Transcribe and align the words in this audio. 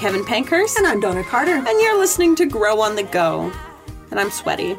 Kevin 0.00 0.24
Pankhurst, 0.24 0.78
And 0.78 0.86
I'm 0.86 0.98
Donna 0.98 1.22
Carter. 1.22 1.56
and 1.56 1.80
you're 1.80 1.98
listening 1.98 2.34
to 2.36 2.46
Grow 2.46 2.80
on 2.80 2.96
the 2.96 3.02
Go. 3.02 3.52
And 4.10 4.18
I'm 4.18 4.30
sweaty. 4.30 4.76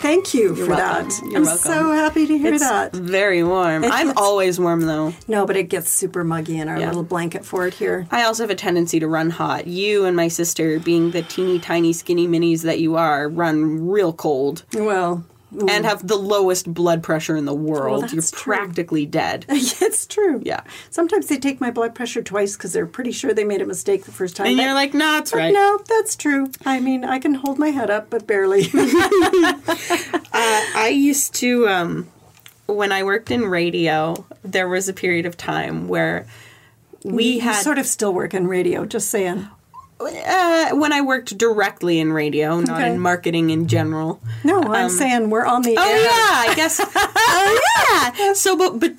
Thank 0.00 0.32
you 0.32 0.54
You're 0.56 0.64
for 0.66 0.70
welcome. 0.74 1.08
that. 1.10 1.20
You're 1.26 1.36
I'm 1.36 1.42
welcome. 1.44 1.58
so 1.58 1.92
happy 1.92 2.26
to 2.26 2.38
hear 2.38 2.54
It's 2.54 2.62
that. 2.66 2.92
very 2.94 3.44
warm. 3.44 3.84
It 3.84 3.92
I'm 3.92 4.08
gets- 4.08 4.20
always 4.20 4.58
warm 4.58 4.80
though. 4.82 5.12
No, 5.28 5.44
but 5.46 5.56
it 5.56 5.64
gets 5.64 5.90
super 5.90 6.24
muggy 6.24 6.58
in 6.58 6.68
our 6.68 6.78
Yeah. 6.78 6.86
little 6.86 7.02
blanket 7.02 7.44
fort 7.44 7.74
here. 7.74 8.06
I 8.10 8.22
also 8.24 8.42
have 8.42 8.50
a 8.50 8.54
tendency 8.54 8.98
to 8.98 9.06
run 9.06 9.28
hot. 9.30 9.66
You 9.66 10.06
and 10.06 10.16
my 10.16 10.28
sister, 10.28 10.78
being 10.78 11.10
the 11.10 11.20
teeny 11.22 11.58
tiny 11.58 11.92
skinny 11.92 12.26
minis 12.26 12.62
that 12.62 12.80
you 12.80 12.96
are, 12.96 13.28
run 13.28 13.86
real 13.88 14.12
cold 14.14 14.64
Well, 14.74 15.22
and 15.68 15.84
have 15.84 16.06
the 16.06 16.16
lowest 16.16 16.72
blood 16.72 17.02
pressure 17.02 17.36
in 17.36 17.44
the 17.44 17.54
world. 17.54 18.02
that's 18.04 18.12
You're 18.12 18.22
true. 18.22 18.54
practically 18.54 19.06
dead. 19.06 19.44
it's 19.48 20.06
true. 20.06 20.40
Yeah. 20.44 20.62
Sometimes 20.90 21.26
they 21.26 21.38
take 21.38 21.60
my 21.60 21.70
blood 21.70 21.94
pressure 21.94 22.22
twice 22.22 22.56
because 22.56 22.72
they're 22.72 22.86
pretty 22.86 23.12
sure 23.12 23.34
they 23.34 23.44
made 23.44 23.60
a 23.60 23.66
mistake 23.66 24.04
the 24.04 24.12
first 24.12 24.36
time. 24.36 24.46
And 24.46 24.56
but- 24.56 24.62
you're 24.62 24.74
like, 24.74 24.94
no, 24.94 25.12
that's 25.12 25.32
right. 25.32 25.52
No, 25.52 25.80
that's 25.88 26.14
true. 26.16 26.50
I 26.64 26.80
mean, 26.80 27.04
I 27.04 27.18
can 27.18 27.34
hold 27.34 27.58
my 27.58 27.70
head 27.70 27.90
up, 27.90 28.10
but 28.10 28.26
barely. 28.26 28.68
I 30.32 30.92
used 30.94 31.34
to, 31.36 31.68
um, 31.68 32.08
when 32.66 32.92
I 32.92 33.02
worked 33.02 33.30
in 33.30 33.42
radio, 33.42 34.24
there 34.42 34.68
was 34.68 34.88
a 34.88 34.92
period 34.92 35.26
of 35.26 35.36
time 35.36 35.88
where 35.88 36.26
we 37.04 37.34
You 37.34 37.40
had 37.40 37.62
sort 37.62 37.78
of 37.78 37.86
still 37.86 38.12
work 38.12 38.34
in 38.34 38.46
radio, 38.46 38.84
just 38.84 39.10
saying. 39.10 39.48
Uh, 40.06 40.70
when 40.76 40.92
I 40.92 41.00
worked 41.02 41.36
directly 41.36 41.98
in 42.00 42.12
radio, 42.12 42.60
not 42.60 42.80
Okay. 42.80 42.92
in 42.92 43.00
marketing 43.00 43.50
in 43.50 43.66
general. 43.68 44.20
No, 44.44 44.62
I'm 44.62 44.88
saying 44.90 45.30
we're 45.30 45.44
on 45.46 45.62
the 45.62 45.76
Oh 45.76 45.82
air. 45.88 46.02
yeah, 46.02 46.50
I 46.50 46.54
guess. 46.56 46.80
oh 46.96 47.60
yeah. 48.16 48.32
So, 48.32 48.56
but 48.56 48.78
but 48.80 48.92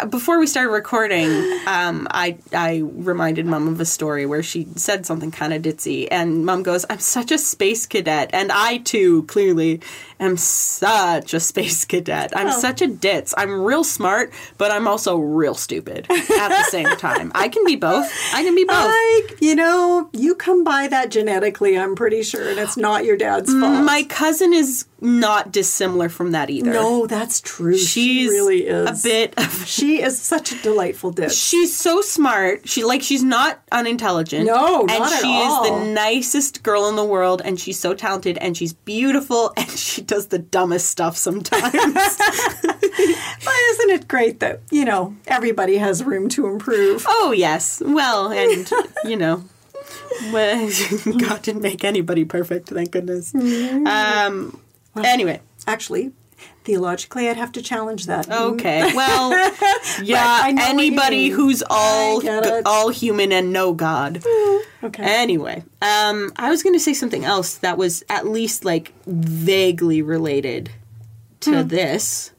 uh, 0.00 0.06
before 0.06 0.38
we 0.38 0.46
started 0.46 0.70
recording, 0.70 1.28
um, 1.66 2.06
I 2.10 2.38
I 2.52 2.82
reminded 2.84 3.46
Mom 3.46 3.68
of 3.68 3.80
a 3.80 3.84
story 3.84 4.26
where 4.26 4.42
she 4.42 4.66
said 4.76 5.06
something 5.06 5.30
kind 5.30 5.52
of 5.54 5.62
ditzy, 5.62 6.08
and 6.10 6.44
Mom 6.44 6.62
goes, 6.62 6.84
"I'm 6.90 6.98
such 7.00 7.32
a 7.32 7.38
space 7.38 7.86
cadet," 7.86 8.30
and 8.32 8.52
I 8.52 8.78
too 8.78 9.22
clearly 9.24 9.80
am 10.20 10.36
such 10.36 11.34
a 11.34 11.40
space 11.40 11.84
cadet. 11.92 12.32
I'm 12.36 12.48
Oh. 12.48 12.58
such 12.58 12.82
a 12.82 12.86
ditz. 12.86 13.32
I'm 13.36 13.62
real 13.62 13.84
smart, 13.84 14.32
but 14.58 14.70
I'm 14.70 14.86
also 14.86 15.16
real 15.16 15.54
stupid 15.54 16.06
at 16.10 16.48
the 16.48 16.64
same 16.64 16.96
time. 16.96 17.32
I 17.34 17.48
can 17.48 17.64
be 17.64 17.76
both. 17.76 18.12
I 18.34 18.42
can 18.42 18.54
be 18.54 18.64
both. 18.64 18.92
Like, 18.92 19.40
you 19.40 19.54
know, 19.54 20.08
you 20.12 20.34
come 20.42 20.64
by 20.64 20.88
that 20.88 21.08
genetically, 21.10 21.78
I'm 21.78 21.94
pretty 21.94 22.24
sure, 22.24 22.48
and 22.48 22.58
it's 22.58 22.76
not 22.76 23.04
your 23.04 23.16
dad's 23.16 23.52
fault. 23.52 23.84
My 23.84 24.02
cousin 24.02 24.52
is 24.52 24.86
not 25.00 25.52
dissimilar 25.52 26.08
from 26.08 26.32
that 26.32 26.50
either. 26.50 26.72
no, 26.72 27.06
that's 27.06 27.40
true. 27.40 27.76
she's 27.78 27.88
she 27.88 28.26
really 28.28 28.66
is. 28.66 29.04
a 29.04 29.08
bit 29.08 29.34
of 29.38 29.66
She 29.66 30.02
is 30.02 30.20
such 30.20 30.50
a 30.50 30.60
delightful 30.60 31.12
dish. 31.12 31.36
She's 31.36 31.76
so 31.76 32.00
smart. 32.00 32.68
She 32.68 32.82
like 32.82 33.02
she's 33.02 33.22
not 33.22 33.62
unintelligent. 33.70 34.46
No, 34.46 34.80
and 34.80 34.88
not 34.88 35.12
at 35.12 35.20
she 35.20 35.28
all. 35.28 35.64
is 35.64 35.70
the 35.70 35.92
nicest 35.92 36.64
girl 36.64 36.88
in 36.88 36.96
the 36.96 37.04
world, 37.04 37.40
and 37.44 37.58
she's 37.58 37.78
so 37.78 37.94
talented, 37.94 38.36
and 38.38 38.56
she's 38.56 38.72
beautiful, 38.72 39.52
and 39.56 39.70
she 39.70 40.02
does 40.02 40.26
the 40.26 40.38
dumbest 40.40 40.88
stuff 40.88 41.16
sometimes. 41.16 41.72
Well, 43.44 43.70
isn't 43.72 43.90
it 43.90 44.08
great 44.08 44.38
that, 44.40 44.60
you 44.70 44.84
know, 44.84 45.16
everybody 45.26 45.76
has 45.78 46.04
room 46.04 46.28
to 46.30 46.46
improve? 46.46 47.04
oh 47.08 47.32
yes, 47.32 47.82
well, 47.84 48.30
and 48.30 48.70
you 49.04 49.16
know, 49.16 49.42
God 51.18 51.42
didn't 51.42 51.62
make 51.62 51.84
anybody 51.84 52.24
perfect. 52.24 52.68
Thank 52.68 52.90
goodness. 52.92 53.32
Mm-hmm. 53.32 53.86
Um. 53.86 54.60
Anyway, 54.96 55.40
Actually, 55.66 56.12
theologically, 56.64 57.28
I'd 57.28 57.36
have 57.36 57.52
to 57.52 57.62
challenge 57.62 58.06
that. 58.06 58.30
okay. 58.30 58.92
Well, 58.94 59.30
yeah. 60.02 60.40
I 60.42 60.52
know 60.52 60.62
what 60.62 60.72
you 60.72 60.86
Anybody 60.86 61.28
who's 61.28 61.62
all 61.70 62.22
all 62.66 62.90
human 62.90 63.32
and 63.32 63.52
no 63.52 63.72
God. 63.72 64.22
Okay. 64.82 65.02
Anyway, 65.04 65.62
um, 65.80 66.32
I 66.36 66.50
was 66.50 66.62
going 66.62 66.74
to 66.74 66.80
say 66.80 66.92
something 66.94 67.24
else 67.24 67.56
that 67.58 67.78
was 67.78 68.02
at 68.08 68.26
least 68.26 68.64
like 68.64 68.92
vaguely 69.06 70.02
related 70.02 70.70
to 71.40 71.62
this, 71.64 72.32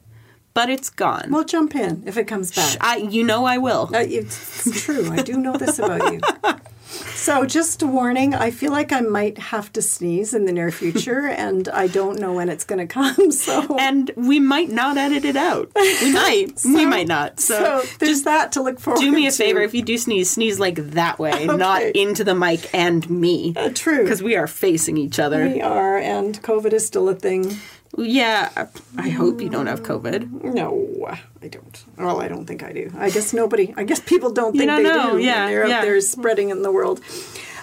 but 0.52 0.68
it's 0.70 0.90
gone. 0.90 1.30
Well, 1.30 1.44
jump 1.44 1.74
in 1.74 2.04
if 2.06 2.16
it 2.16 2.24
comes 2.24 2.54
back. 2.54 2.76
I, 2.80 2.96
you 2.96 3.24
know, 3.24 3.44
I 3.44 3.58
will. 3.58 3.90
Uh, 3.94 3.98
it's 4.00 4.84
true. 4.84 5.10
I 5.10 5.22
do 5.22 5.38
know 5.38 5.56
this 5.56 5.78
about 5.78 6.12
you. 6.12 6.20
So, 6.94 7.44
just 7.46 7.82
a 7.82 7.86
warning 7.86 8.34
I 8.34 8.50
feel 8.50 8.72
like 8.72 8.92
I 8.92 9.00
might 9.00 9.38
have 9.38 9.72
to 9.74 9.82
sneeze 9.82 10.34
in 10.34 10.44
the 10.44 10.52
near 10.52 10.70
future, 10.70 11.26
and 11.26 11.68
I 11.68 11.86
don't 11.86 12.18
know 12.18 12.32
when 12.32 12.48
it's 12.48 12.64
going 12.64 12.80
to 12.80 12.86
come. 12.86 13.14
So, 13.34 13.76
and 13.78 14.10
we 14.16 14.38
might 14.38 14.70
not 14.70 14.96
edit 14.96 15.24
it 15.24 15.36
out. 15.36 15.70
We 15.74 16.12
might. 16.12 16.52
we 16.64 16.86
might 16.86 17.08
not. 17.08 17.40
So, 17.40 17.82
so 17.82 17.96
there's 17.98 18.22
that 18.22 18.52
to 18.52 18.62
look 18.62 18.78
forward 18.78 19.00
to. 19.00 19.04
do 19.04 19.12
me 19.12 19.26
a 19.26 19.32
favor 19.32 19.60
if 19.60 19.74
you 19.74 19.82
do 19.82 19.98
sneeze, 19.98 20.30
sneeze 20.30 20.58
like 20.60 20.76
that 20.76 21.18
way, 21.18 21.46
not 21.46 21.82
into 21.82 22.22
the 22.24 22.34
mic 22.34 22.72
and 22.72 23.08
me. 23.10 23.54
Uh, 23.56 23.70
true. 23.74 24.02
Because 24.02 24.22
we 24.22 24.36
are 24.36 24.46
facing 24.46 24.96
each 24.96 25.18
other. 25.18 25.46
We 25.46 25.60
are, 25.60 25.98
and 25.98 26.40
COVID 26.42 26.72
is 26.72 26.86
still 26.86 27.08
a 27.08 27.14
thing. 27.14 27.58
Yeah, 27.96 28.68
I 28.96 29.08
hope 29.08 29.40
you 29.40 29.48
don't 29.48 29.66
have 29.66 29.82
COVID. 29.82 30.42
No, 30.42 31.16
I 31.42 31.48
don't. 31.48 31.84
Well, 31.96 32.20
I 32.20 32.28
don't 32.28 32.44
think 32.46 32.62
I 32.62 32.72
do. 32.72 32.92
I 32.96 33.10
guess 33.10 33.32
nobody. 33.32 33.72
I 33.76 33.84
guess 33.84 34.00
people 34.00 34.32
don't 34.32 34.52
think 34.56 34.68
don't 34.68 34.82
they 34.82 34.88
know. 34.88 35.12
do. 35.12 35.18
Yeah, 35.22 35.46
they're 35.46 35.66
yeah. 35.66 35.78
out 35.78 35.82
there 35.82 36.00
spreading 36.00 36.50
in 36.50 36.62
the 36.62 36.72
world. 36.72 37.00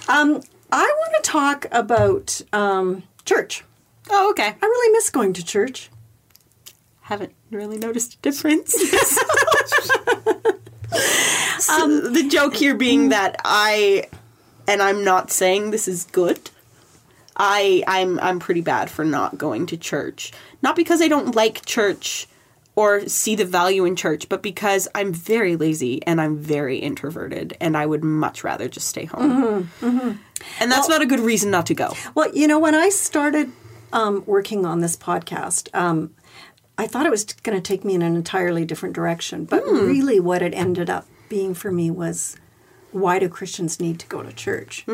Um, 0.08 0.42
I 0.72 0.84
want 0.84 1.24
to 1.24 1.30
talk 1.30 1.66
about 1.72 2.42
um, 2.54 3.04
church. 3.26 3.64
Oh, 4.10 4.30
okay. 4.32 4.56
I 4.62 4.66
really 4.66 4.94
miss 4.94 5.10
going 5.10 5.34
to 5.34 5.44
church. 5.44 5.90
haven't 7.02 7.34
really 7.50 7.78
noticed 7.78 8.16
a 8.16 8.18
difference. 8.18 8.74
So, 11.60 11.88
the 12.10 12.28
joke 12.30 12.56
here 12.56 12.76
being 12.76 13.10
that 13.10 13.36
I, 13.46 14.08
and 14.68 14.82
I'm 14.82 15.04
not 15.04 15.32
saying 15.32 15.72
this 15.72 15.88
is 15.88 16.06
good. 16.06 16.50
I 17.36 17.84
I'm 17.88 18.20
I'm 18.20 18.40
pretty 18.40 18.62
bad 18.62 18.90
for 18.90 19.06
not 19.06 19.38
going 19.38 19.66
to 19.68 19.78
church. 19.78 20.32
Not 20.62 20.76
because 20.76 21.02
I 21.02 21.08
don't 21.08 21.36
like 21.36 21.66
church 21.66 22.28
or 22.76 23.08
see 23.08 23.36
the 23.36 23.46
value 23.46 23.84
in 23.86 23.96
church, 23.96 24.30
but 24.30 24.42
because 24.42 24.88
I'm 24.96 25.14
very 25.14 25.56
lazy 25.58 26.02
and 26.06 26.22
I'm 26.22 26.38
very 26.38 26.78
introverted, 26.78 27.58
and 27.60 27.76
I 27.76 27.86
would 27.86 28.04
much 28.04 28.44
rather 28.44 28.70
just 28.70 28.88
stay 28.88 29.06
home. 29.06 29.70
And 30.60 30.72
that's 30.72 30.88
not 30.88 31.02
a 31.02 31.06
good 31.06 31.20
reason 31.20 31.52
not 31.52 31.66
to 31.68 31.74
go. 31.74 31.94
Well, 32.16 32.34
you 32.34 32.48
know, 32.48 32.60
when 32.60 32.74
I 32.74 32.90
started 32.90 33.52
um, 33.92 34.24
working 34.26 34.66
on 34.66 34.80
this 34.80 34.96
podcast, 34.96 35.68
um, 35.76 36.16
I 36.78 36.88
thought 36.88 37.06
it 37.06 37.12
was 37.12 37.26
going 37.26 37.58
to 37.58 37.62
take 37.62 37.84
me 37.84 37.94
in 37.94 38.02
an 38.02 38.16
entirely 38.16 38.66
different 38.66 38.96
direction. 38.96 39.46
But 39.46 39.64
really, 39.66 40.20
what 40.20 40.42
it 40.42 40.54
ended 40.54 40.90
up 40.90 41.06
being 41.28 41.54
for 41.54 41.72
me 41.72 41.92
was 41.92 42.38
why 42.92 43.20
do 43.20 43.30
Christians 43.30 43.80
need 43.80 44.00
to 44.00 44.08
go 44.08 44.24
to 44.24 44.32
church? 44.34 44.86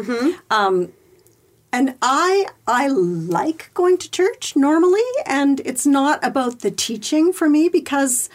Um, 0.50 0.94
and 1.72 1.96
I 2.02 2.48
I 2.66 2.88
like 2.88 3.72
going 3.74 3.98
to 3.98 4.10
church 4.10 4.56
normally, 4.56 5.02
and 5.26 5.62
it's 5.66 5.86
not 5.86 6.24
about 6.24 6.60
the 6.60 6.72
teaching 6.72 7.34
for 7.34 7.50
me 7.50 7.70
because 7.70 8.30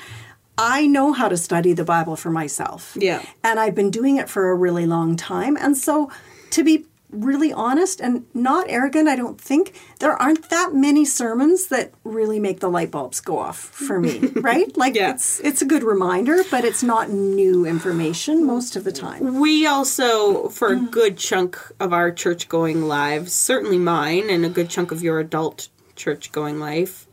I 0.59 0.87
know 0.87 1.13
how 1.13 1.29
to 1.29 1.37
study 1.37 1.73
the 1.73 1.85
Bible 1.85 2.17
for 2.17 2.31
myself. 2.31 2.97
Yeah. 2.99 3.23
And 3.43 3.59
I've 3.59 3.75
been 3.75 3.91
doing 3.91 4.17
it 4.17 4.29
for 4.29 4.51
a 4.51 4.55
really 4.55 4.87
long 4.87 5.17
time. 5.17 5.57
And 5.57 5.77
so 5.77 6.11
to 6.51 6.63
be 6.63 6.85
really 7.13 7.53
honest 7.53 8.01
and 8.01 8.25
not 8.35 8.67
arrogant, 8.69 9.07
I 9.07 9.17
don't 9.17 9.41
think 9.41 9.79
there 10.01 10.21
aren't 10.21 10.49
that 10.51 10.75
many 10.75 11.05
sermons 11.05 11.69
that 11.69 11.93
really 12.05 12.41
make 12.41 12.61
the 12.61 12.71
light 12.71 12.91
bulbs 12.91 13.21
go 13.21 13.39
off 13.39 13.59
for 13.59 14.01
me, 14.01 14.19
right? 14.37 14.75
Like 14.77 14.97
Yeah. 14.97 15.11
it's 15.13 15.39
it's 15.41 15.63
a 15.63 15.67
good 15.67 15.83
reminder, 15.83 16.39
but 16.51 16.65
it's 16.65 16.83
not 16.83 17.11
new 17.11 17.65
information 17.67 18.45
most 18.45 18.77
of 18.77 18.85
the 18.85 18.93
time. 18.93 19.39
We 19.39 19.67
also, 19.67 20.49
for 20.49 20.73
a 20.73 20.81
good 20.81 21.19
chunk 21.19 21.59
of 21.79 21.93
our 21.93 22.11
church 22.11 22.49
going 22.49 22.83
lives, 22.83 23.33
certainly 23.33 23.79
mine 23.79 24.31
and 24.31 24.45
a 24.45 24.49
good 24.49 24.71
chunk 24.71 24.91
of 24.91 25.03
your 25.03 25.21
adult 25.21 25.69
church 25.95 26.33
going 26.33 26.59
life, 26.59 27.07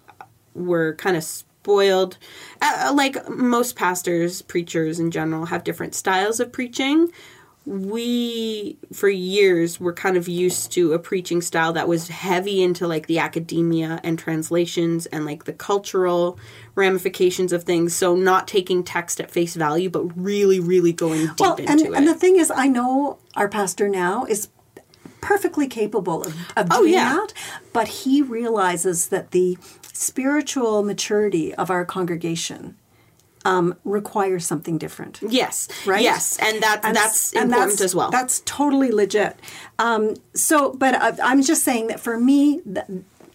were 0.56 0.96
kind 0.96 1.16
of 1.18 1.24
spoiled. 1.24 2.18
Uh, 2.62 2.92
like 2.96 3.30
most 3.30 3.76
pastors, 3.76 4.42
preachers 4.42 5.00
in 5.00 5.12
general, 5.12 5.46
have 5.48 5.64
different 5.64 5.94
styles 5.94 6.40
of 6.40 6.52
preaching. 6.52 7.12
We, 7.70 8.80
for 8.92 9.10
years, 9.10 9.80
were 9.80 9.94
kind 9.94 10.18
of 10.18 10.28
used 10.28 10.72
to 10.72 10.94
a 10.94 10.98
preaching 11.00 11.40
style 11.40 11.72
that 11.74 11.88
was 11.88 12.08
heavy 12.08 12.64
into 12.64 12.88
like 12.88 13.06
the 13.06 13.20
academia 13.20 14.02
and 14.04 14.18
translations 14.18 15.06
and 15.06 15.24
like 15.24 15.44
the 15.44 15.54
cultural 15.54 16.40
ramifications 16.74 17.54
of 17.54 17.66
things. 17.66 17.96
So, 17.96 18.16
not 18.16 18.48
taking 18.48 18.84
text 18.84 19.22
at 19.22 19.30
face 19.30 19.56
value, 19.56 19.92
but 19.92 20.02
really, 20.20 20.60
really 20.60 20.92
going 20.94 21.28
deep 21.28 21.40
Well, 21.40 21.56
into 21.58 21.72
and, 21.72 21.82
it. 21.82 21.94
and 21.94 22.08
the 22.08 22.16
thing 22.16 22.38
is, 22.38 22.50
I 22.50 22.68
know 22.68 23.20
our 23.36 23.48
pastor 23.48 23.88
now 23.88 24.26
is 24.26 24.50
perfectly 25.22 25.68
capable 25.68 26.24
of, 26.24 26.36
of 26.58 26.68
Oh, 26.72 26.80
doing 26.82 26.94
yeah. 26.94 27.14
that, 27.14 27.34
but 27.72 27.88
he 27.88 28.24
realizes 28.24 29.10
that 29.10 29.30
the 29.30 29.60
spiritual 29.94 30.82
maturity 30.82 31.54
of 31.54 31.70
our 31.70 31.86
congregation 31.86 32.78
um, 33.46 33.76
require 33.86 34.40
something 34.40 34.78
different. 34.78 35.20
Yes. 35.28 35.68
Right? 35.86 36.02
Yes, 36.02 36.38
and 36.40 36.62
that 36.62 36.82
And 36.84 36.96
that's 36.96 37.34
and 37.34 37.44
important 37.52 37.72
that's- 37.72 37.82
as 37.82 37.96
well. 37.96 38.12
That's 38.12 38.42
totally 38.46 38.92
legit. 38.92 39.40
Um, 39.80 40.16
so, 40.34 40.74
but 40.74 40.96
uh, 40.96 41.14
I'm 41.24 41.42
just 41.42 41.64
saying 41.64 41.88
that 41.88 42.00
for 42.00 42.18
me, 42.20 42.62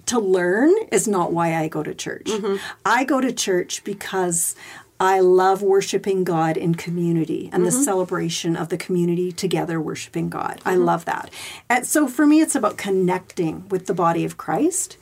to 0.06 0.18
learn 0.20 0.70
is 0.92 1.08
not 1.08 1.32
why 1.32 1.54
I 1.56 1.68
go 1.68 1.82
to 1.82 1.94
church. 1.94 2.26
Mm-hmm. 2.26 2.56
I 2.84 3.04
go 3.04 3.20
to 3.22 3.32
church 3.32 3.82
because 3.84 4.54
I 5.00 5.20
love 5.20 5.62
worshiping 5.62 6.22
God 6.24 6.56
in 6.58 6.74
community 6.74 7.48
and 7.52 7.64
the 7.64 7.70
Mm-hmm. 7.70 7.82
celebration 7.82 8.54
of 8.56 8.68
the 8.68 8.76
community 8.76 9.32
together 9.32 9.80
worshiping 9.80 10.28
God. 10.28 10.60
I 10.64 10.74
Mm-hmm. 10.74 10.84
love 10.84 11.04
that. 11.06 11.30
And 11.70 11.86
so 11.86 12.06
for 12.06 12.26
me, 12.26 12.42
it's 12.42 12.54
about 12.54 12.76
connecting 12.76 13.66
with 13.70 13.86
the 13.86 13.94
body 13.94 14.24
of 14.26 14.36
Christ. 14.36 14.98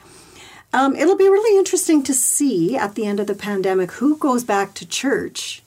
Um, 0.72 0.96
it'll 0.96 1.16
be 1.16 1.28
really 1.28 1.58
interesting 1.58 2.02
to 2.04 2.14
see 2.14 2.76
at 2.76 2.94
the 2.94 3.06
end 3.06 3.20
of 3.20 3.26
the 3.26 3.34
pandemic 3.34 3.92
who 3.92 4.16
goes 4.16 4.42
back 4.42 4.74
to 4.74 4.86
church. 4.86 5.62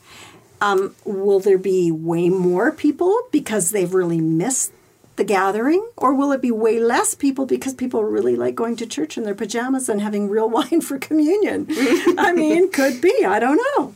Um, 0.62 0.96
will 1.04 1.40
there 1.40 1.58
be 1.58 1.92
way 1.92 2.30
more 2.30 2.72
people 2.72 3.22
because 3.32 3.70
they've 3.70 3.94
really 3.94 4.20
missed 4.20 4.72
the 5.16 5.24
gathering? 5.24 5.88
Or 5.96 6.14
will 6.14 6.32
it 6.32 6.42
be 6.42 6.52
way 6.52 6.80
less 6.80 7.14
people 7.14 7.46
because 7.46 7.74
people 7.74 8.04
really 8.04 8.36
like 8.36 8.56
going 8.56 8.76
to 8.78 8.88
church 8.88 9.18
in 9.18 9.24
their 9.24 9.36
pajamas 9.36 9.90
and 9.90 10.02
having 10.02 10.30
real 10.30 10.50
wine 10.58 10.82
for 10.82 10.98
communion? 10.98 11.68
I 12.18 12.34
mean, 12.34 12.72
could 12.72 13.02
be. 13.02 13.26
I 13.26 13.40
don't 13.40 13.62
know. 13.78 13.94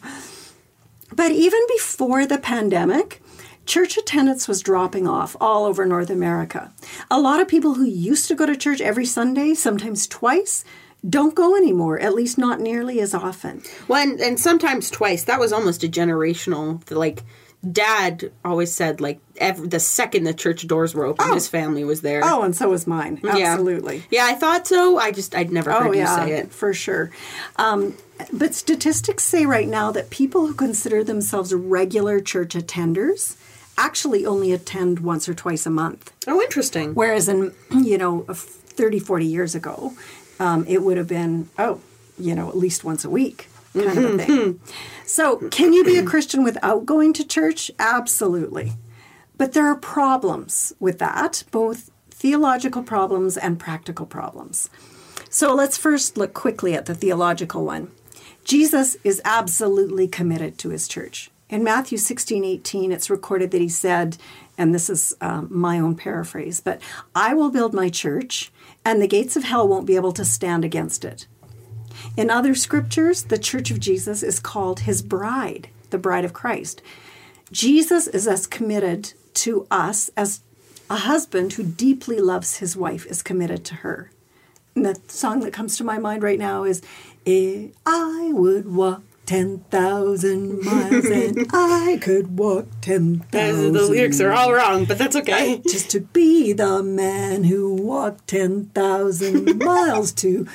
But 1.13 1.31
even 1.31 1.59
before 1.75 2.25
the 2.25 2.37
pandemic, 2.37 3.21
church 3.65 3.97
attendance 3.97 4.47
was 4.47 4.61
dropping 4.61 5.07
off 5.07 5.35
all 5.41 5.65
over 5.65 5.85
North 5.85 6.09
America. 6.09 6.71
A 7.09 7.19
lot 7.19 7.41
of 7.41 7.47
people 7.47 7.75
who 7.75 7.85
used 7.85 8.27
to 8.27 8.35
go 8.35 8.45
to 8.45 8.55
church 8.55 8.79
every 8.79 9.05
Sunday, 9.05 9.53
sometimes 9.53 10.07
twice, 10.07 10.63
don't 11.07 11.35
go 11.35 11.55
anymore, 11.55 11.99
at 11.99 12.13
least 12.13 12.37
not 12.37 12.59
nearly 12.59 12.99
as 12.99 13.13
often. 13.13 13.61
Well, 13.87 14.01
and, 14.01 14.19
and 14.19 14.39
sometimes 14.39 14.89
twice. 14.89 15.23
That 15.25 15.39
was 15.39 15.53
almost 15.53 15.83
a 15.83 15.87
generational. 15.87 16.81
Like, 16.91 17.23
Dad 17.69 18.31
always 18.45 18.73
said, 18.73 19.01
like, 19.01 19.19
every, 19.37 19.67
the 19.67 19.79
second 19.79 20.23
the 20.23 20.33
church 20.33 20.65
doors 20.67 20.95
were 20.95 21.05
open, 21.05 21.33
his 21.33 21.47
family 21.47 21.83
was 21.83 22.01
there. 22.01 22.21
Oh, 22.23 22.43
and 22.43 22.55
so 22.55 22.69
was 22.69 22.87
mine. 22.87 23.19
Absolutely. 23.23 24.03
Yeah, 24.09 24.25
I 24.25 24.35
thought 24.35 24.65
so. 24.67 24.97
I 24.97 25.11
just 25.11 25.35
I'd 25.35 25.51
never 25.51 25.71
heard 25.71 25.87
Oh, 25.87 25.91
you 25.91 26.07
say 26.07 26.31
it. 26.33 26.51
for 26.53 26.73
sure. 26.73 27.11
Um, 27.57 27.95
but 28.31 28.53
statistics 28.55 29.23
say 29.25 29.45
right 29.45 29.67
now 29.67 29.91
that 29.91 30.09
people 30.09 30.47
who 30.47 30.53
consider 30.53 31.03
themselves 31.03 31.53
regular 31.53 32.19
church 32.21 32.55
attenders 32.55 33.35
actually 33.77 34.25
only 34.25 34.51
attend 34.53 34.99
once 34.99 35.27
or 35.29 35.33
twice 35.33 35.65
a 35.65 35.69
month. 35.69 36.11
Oh, 36.27 36.41
interesting. 36.41 36.93
Whereas 36.93 37.27
in, 37.29 37.53
you 37.71 37.97
know, 37.97 38.21
30, 38.29 38.99
40 38.99 39.25
years 39.25 39.55
ago, 39.55 39.93
um, 40.39 40.65
it 40.67 40.81
would 40.81 40.97
have 40.97 41.07
been, 41.07 41.49
oh, 41.57 41.81
you 42.17 42.35
know, 42.35 42.49
at 42.49 42.57
least 42.57 42.83
once 42.83 43.05
a 43.05 43.09
week 43.09 43.47
kind 43.73 43.97
of 43.97 44.19
a 44.19 44.25
thing. 44.25 44.59
So, 45.05 45.37
can 45.49 45.73
you 45.73 45.83
be 45.83 45.97
a 45.97 46.03
Christian 46.03 46.43
without 46.43 46.85
going 46.85 47.13
to 47.13 47.25
church? 47.25 47.71
Absolutely. 47.79 48.73
But 49.37 49.53
there 49.53 49.65
are 49.65 49.75
problems 49.75 50.73
with 50.79 50.99
that, 50.99 51.43
both 51.51 51.89
theological 52.11 52.83
problems 52.83 53.37
and 53.37 53.59
practical 53.59 54.05
problems. 54.05 54.69
So, 55.29 55.53
let's 55.53 55.77
first 55.77 56.17
look 56.17 56.33
quickly 56.33 56.75
at 56.75 56.85
the 56.85 56.95
theological 56.95 57.65
one. 57.65 57.91
Jesus 58.43 58.97
is 59.03 59.21
absolutely 59.25 60.07
committed 60.07 60.57
to 60.59 60.69
his 60.69 60.87
church. 60.87 61.29
In 61.49 61.63
Matthew 61.63 61.97
16, 61.97 62.43
18, 62.43 62.91
it's 62.91 63.09
recorded 63.09 63.51
that 63.51 63.61
he 63.61 63.69
said, 63.69 64.17
and 64.57 64.73
this 64.73 64.89
is 64.89 65.15
um, 65.21 65.47
my 65.49 65.79
own 65.79 65.95
paraphrase, 65.95 66.59
but 66.59 66.79
I 67.15 67.33
will 67.33 67.49
build 67.49 67.73
my 67.73 67.89
church, 67.89 68.51
and 68.89 68.99
the 68.99 69.07
gates 69.07 69.35
of 69.35 69.43
hell 69.43 69.67
won't 69.67 69.85
be 69.85 69.95
able 69.95 70.11
to 70.11 70.25
stand 70.25 70.65
against 70.65 71.05
it. 71.05 71.27
In 72.17 72.31
other 72.31 72.55
scriptures, 72.55 73.21
the 73.21 73.37
church 73.37 73.69
of 73.69 73.79
Jesus 73.79 74.23
is 74.23 74.39
called 74.39 74.79
his 74.79 75.03
bride, 75.03 75.69
the 75.91 75.99
bride 75.99 76.25
of 76.25 76.33
Christ. 76.33 76.81
Jesus 77.51 78.07
is 78.07 78.27
as 78.27 78.47
committed 78.47 79.13
to 79.35 79.67
us 79.69 80.09
as 80.17 80.41
a 80.89 80.95
husband 80.95 81.53
who 81.53 81.63
deeply 81.63 82.17
loves 82.19 82.57
his 82.57 82.75
wife 82.75 83.05
is 83.05 83.21
committed 83.21 83.63
to 83.65 83.75
her. 83.75 84.09
And 84.73 84.87
the 84.87 84.99
song 85.07 85.41
that 85.41 85.53
comes 85.53 85.77
to 85.77 85.83
my 85.83 85.99
mind 85.99 86.23
right 86.23 86.39
now 86.39 86.63
is 86.63 86.81
eh, 87.27 87.67
I 87.85 88.31
would 88.33 88.73
walk 88.73 89.03
10,000 89.29 90.65
miles 90.65 91.05
and 91.05 91.45
I 91.53 91.99
could 92.01 92.39
walk 92.39 92.65
10,000 92.81 93.73
the 93.73 93.81
lyrics 93.83 94.19
are 94.19 94.31
all 94.31 94.51
wrong, 94.51 94.85
but 94.85 94.97
that's 94.97 95.15
okay. 95.15 95.61
just 95.69 95.91
to 95.91 95.99
be 95.99 96.51
the 96.51 96.81
man 96.81 97.43
who 97.43 97.75
walked 97.75 98.25
10,000 98.27 99.59
miles 99.63 100.11
to 100.13 100.47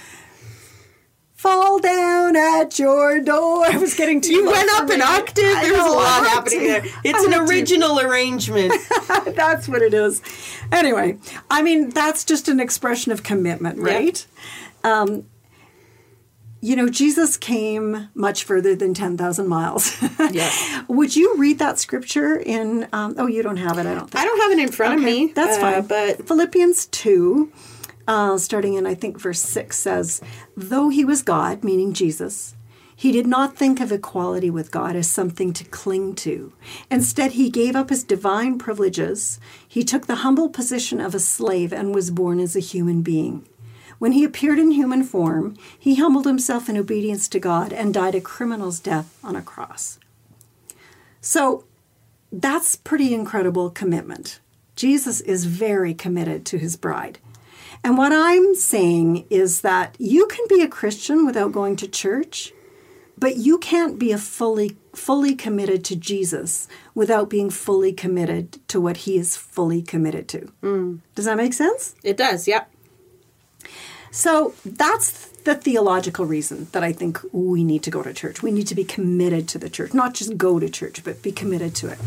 fall 1.36 1.78
down 1.78 2.34
at 2.34 2.76
your 2.80 3.20
door. 3.20 3.64
I 3.64 3.76
was 3.76 3.94
getting 3.94 4.20
too 4.20 4.32
You 4.32 4.46
went 4.50 4.68
up 4.72 4.90
an 4.90 5.02
octave. 5.02 5.44
I 5.56 5.68
There's 5.68 5.78
a 5.78 5.90
lot 5.90 6.26
happening 6.26 6.58
to. 6.58 6.66
there. 6.66 6.84
It's 7.04 7.24
an 7.24 7.30
had 7.30 7.46
to. 7.46 7.52
original 7.52 8.00
arrangement. 8.00 8.74
That's 9.36 9.68
what 9.68 9.82
it 9.82 9.94
is. 9.94 10.20
Anyway, 10.72 11.18
I 11.48 11.62
mean, 11.62 11.90
that's 11.90 12.24
just 12.24 12.48
an 12.48 12.58
expression 12.58 13.12
of 13.12 13.22
commitment, 13.22 13.78
right? 13.78 14.26
Um, 14.82 15.26
you 16.64 16.76
know, 16.76 16.88
Jesus 16.88 17.36
came 17.36 18.08
much 18.14 18.44
further 18.44 18.74
than 18.74 18.94
10,000 18.94 19.46
miles. 19.46 20.02
Yes. 20.32 20.82
Would 20.88 21.14
you 21.14 21.36
read 21.36 21.58
that 21.58 21.78
scripture 21.78 22.36
in, 22.36 22.88
um, 22.92 23.14
oh, 23.18 23.26
you 23.26 23.42
don't 23.42 23.58
have 23.58 23.78
it, 23.78 23.86
I 23.86 23.94
don't 23.94 24.10
think. 24.10 24.16
I 24.16 24.24
don't 24.24 24.40
have 24.40 24.52
it 24.52 24.58
in 24.58 24.72
front 24.72 24.94
of 24.94 25.02
me. 25.02 25.26
That's 25.26 25.58
uh, 25.58 25.60
fine. 25.60 25.86
But 25.86 26.26
Philippians 26.26 26.86
2, 26.86 27.52
uh, 28.08 28.38
starting 28.38 28.74
in, 28.74 28.86
I 28.86 28.94
think, 28.94 29.20
verse 29.20 29.40
6 29.40 29.78
says, 29.78 30.22
Though 30.56 30.88
he 30.88 31.04
was 31.04 31.22
God, 31.22 31.62
meaning 31.62 31.92
Jesus, 31.92 32.56
he 32.96 33.12
did 33.12 33.26
not 33.26 33.56
think 33.56 33.80
of 33.80 33.92
equality 33.92 34.50
with 34.50 34.70
God 34.70 34.96
as 34.96 35.10
something 35.10 35.52
to 35.52 35.64
cling 35.64 36.14
to. 36.16 36.52
Instead, 36.90 37.32
he 37.32 37.50
gave 37.50 37.76
up 37.76 37.90
his 37.90 38.02
divine 38.02 38.58
privileges. 38.58 39.38
He 39.68 39.84
took 39.84 40.06
the 40.06 40.16
humble 40.16 40.48
position 40.48 41.00
of 41.00 41.14
a 41.14 41.20
slave 41.20 41.72
and 41.72 41.94
was 41.94 42.10
born 42.10 42.40
as 42.40 42.56
a 42.56 42.60
human 42.60 43.02
being. 43.02 43.46
When 43.98 44.12
he 44.12 44.24
appeared 44.24 44.58
in 44.58 44.72
human 44.72 45.04
form, 45.04 45.56
he 45.78 45.96
humbled 45.96 46.26
himself 46.26 46.68
in 46.68 46.76
obedience 46.76 47.28
to 47.28 47.38
God 47.38 47.72
and 47.72 47.94
died 47.94 48.14
a 48.14 48.20
criminal's 48.20 48.80
death 48.80 49.18
on 49.22 49.36
a 49.36 49.42
cross. 49.42 49.98
So 51.20 51.64
that's 52.32 52.76
pretty 52.76 53.14
incredible 53.14 53.70
commitment. 53.70 54.40
Jesus 54.76 55.20
is 55.20 55.44
very 55.44 55.94
committed 55.94 56.44
to 56.46 56.58
his 56.58 56.76
bride. 56.76 57.18
And 57.84 57.98
what 57.98 58.12
I'm 58.12 58.54
saying 58.54 59.26
is 59.30 59.60
that 59.60 59.94
you 59.98 60.26
can 60.26 60.44
be 60.48 60.62
a 60.62 60.68
Christian 60.68 61.26
without 61.26 61.52
going 61.52 61.76
to 61.76 61.86
church, 61.86 62.52
but 63.18 63.36
you 63.36 63.58
can't 63.58 63.98
be 63.98 64.10
a 64.10 64.18
fully 64.18 64.76
fully 64.94 65.34
committed 65.34 65.84
to 65.84 65.96
Jesus 65.96 66.68
without 66.94 67.28
being 67.28 67.50
fully 67.50 67.92
committed 67.92 68.66
to 68.68 68.80
what 68.80 68.98
he 68.98 69.18
is 69.18 69.36
fully 69.36 69.82
committed 69.82 70.28
to. 70.28 70.52
Mm. 70.62 71.00
Does 71.14 71.24
that 71.24 71.36
make 71.36 71.52
sense? 71.52 71.94
it 72.02 72.16
does. 72.16 72.46
Yep. 72.46 72.70
So 74.14 74.54
that's 74.64 75.26
the 75.42 75.56
theological 75.56 76.24
reason 76.24 76.68
that 76.70 76.84
I 76.84 76.92
think 76.92 77.20
we 77.32 77.64
need 77.64 77.82
to 77.82 77.90
go 77.90 78.00
to 78.00 78.14
church. 78.14 78.44
We 78.44 78.52
need 78.52 78.68
to 78.68 78.76
be 78.76 78.84
committed 78.84 79.48
to 79.48 79.58
the 79.58 79.68
church, 79.68 79.92
not 79.92 80.14
just 80.14 80.38
go 80.38 80.60
to 80.60 80.68
church, 80.70 81.02
but 81.02 81.20
be 81.20 81.32
committed 81.32 81.74
to 81.76 81.88
it. 81.88 81.98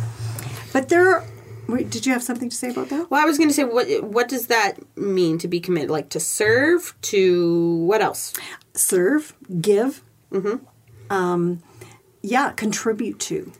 But 0.72 0.88
there 0.88 1.10
are, 1.10 1.26
wait, 1.68 1.90
did 1.90 2.06
you 2.06 2.14
have 2.14 2.24
something 2.24 2.50
to 2.50 2.56
say 2.56 2.70
about 2.70 2.88
that? 2.90 3.12
Well, 3.12 3.22
I 3.22 3.26
was 3.26 3.38
going 3.38 3.50
to 3.50 3.54
say, 3.54 3.66
what 3.66 3.88
what 4.04 4.30
does 4.30 4.48
that 4.48 4.80
mean 4.98 5.38
to 5.40 5.50
be 5.50 5.60
committed? 5.60 5.90
Like 5.90 6.08
to 6.12 6.20
serve? 6.22 6.96
To 7.02 7.76
what 7.84 8.02
else? 8.02 8.32
Serve, 8.74 9.34
give, 9.60 10.02
um, 11.10 11.62
yeah, 12.22 12.52
contribute 12.52 13.20
to. 13.20 13.52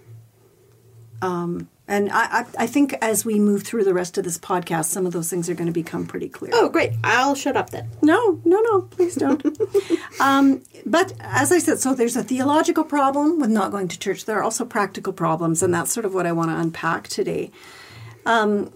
Um, 1.22 1.68
and 1.88 2.12
I, 2.12 2.40
I, 2.40 2.46
I 2.60 2.68
think 2.68 2.94
as 3.02 3.24
we 3.24 3.40
move 3.40 3.64
through 3.64 3.86
the 3.86 3.94
rest 3.94 4.18
of 4.18 4.26
this 4.26 4.38
podcast, 4.38 4.86
some 4.86 5.06
of 5.06 5.14
those 5.14 5.30
things 5.30 5.50
are 5.50 5.54
going 5.54 5.68
to 5.68 5.74
become 5.74 6.06
pretty 6.06 6.28
clear. 6.28 6.52
Oh, 6.54 6.68
great! 6.68 6.94
I'll 7.04 7.36
shut 7.36 7.56
up 7.56 7.70
then. 7.70 7.90
No, 8.02 8.42
no, 8.44 8.60
no, 8.60 8.82
please 8.82 9.16
don't. 9.16 9.46
um, 10.20 10.62
but 10.86 11.14
as 11.22 11.52
I 11.52 11.60
said, 11.60 11.80
so 11.80 11.94
there's 11.94 12.18
a 12.18 12.24
theological 12.24 12.84
problem 12.84 13.40
with 13.40 13.50
not 13.50 13.72
going 13.72 13.88
to 13.88 14.00
church. 14.00 14.26
There 14.26 14.38
are 14.38 14.44
also 14.44 14.66
practical 14.66 15.14
problems, 15.14 15.64
and 15.64 15.74
that's 15.74 15.92
sort 15.92 16.06
of 16.06 16.14
what 16.14 16.26
I 16.26 16.34
want 16.34 16.52
to 16.52 16.60
unpack 16.60 17.08
today. 17.08 17.52
Um, 18.26 18.72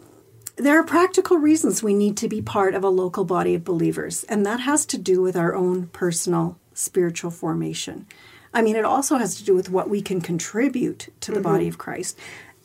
there 0.55 0.79
are 0.79 0.83
practical 0.83 1.37
reasons 1.37 1.83
we 1.83 1.93
need 1.93 2.15
to 2.17 2.29
be 2.29 2.41
part 2.41 2.75
of 2.75 2.83
a 2.83 2.89
local 2.89 3.25
body 3.25 3.55
of 3.55 3.65
believers, 3.65 4.23
and 4.25 4.45
that 4.45 4.61
has 4.61 4.85
to 4.85 4.97
do 4.97 5.21
with 5.21 5.35
our 5.35 5.53
own 5.53 5.87
personal 5.87 6.57
spiritual 6.73 7.31
formation. 7.31 8.05
I 8.53 8.61
mean, 8.61 8.75
it 8.75 8.85
also 8.85 9.17
has 9.17 9.35
to 9.35 9.43
do 9.43 9.53
with 9.53 9.69
what 9.69 9.89
we 9.89 10.01
can 10.01 10.21
contribute 10.21 11.07
to 11.21 11.31
the 11.31 11.39
body 11.39 11.67
of 11.67 11.77
Christ 11.77 12.17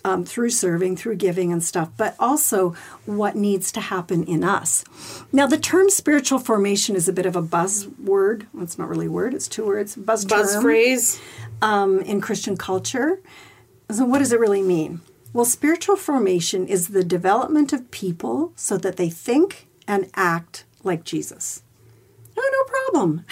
um, 0.06 0.24
through 0.24 0.50
serving, 0.50 0.96
through 0.96 1.16
giving 1.16 1.52
and 1.52 1.62
stuff, 1.64 1.90
but 1.96 2.14
also 2.20 2.70
what 3.06 3.34
needs 3.34 3.72
to 3.72 3.80
happen 3.80 4.22
in 4.24 4.44
us. 4.44 4.84
Now, 5.32 5.46
the 5.48 5.58
term 5.58 5.90
spiritual 5.90 6.38
formation 6.38 6.94
is 6.94 7.08
a 7.08 7.12
bit 7.12 7.26
of 7.26 7.34
a 7.34 7.42
buzzword. 7.42 8.46
Well, 8.54 8.62
it's 8.62 8.78
not 8.78 8.88
really 8.88 9.06
a 9.06 9.10
word, 9.10 9.34
it's 9.34 9.48
two 9.48 9.66
words. 9.66 9.96
Buzz, 9.96 10.24
Buzz 10.24 10.54
term 10.54 10.62
phrase. 10.62 11.20
um, 11.60 12.00
in 12.00 12.20
Christian 12.20 12.56
culture. 12.56 13.18
So, 13.90 14.04
what 14.04 14.20
does 14.20 14.32
it 14.32 14.38
really 14.40 14.62
mean? 14.62 15.00
Well, 15.32 15.44
spiritual 15.44 15.96
formation 15.96 16.66
is 16.68 16.88
the 16.88 17.04
development 17.04 17.72
of 17.72 17.90
people 17.90 18.52
so 18.56 18.78
that 18.78 18.96
they 18.96 19.10
think 19.10 19.66
and 19.88 20.08
act 20.14 20.64
like 20.84 21.04
Jesus. 21.04 21.62
Oh, 22.38 22.50
no 22.56 22.94
problem. 22.94 23.24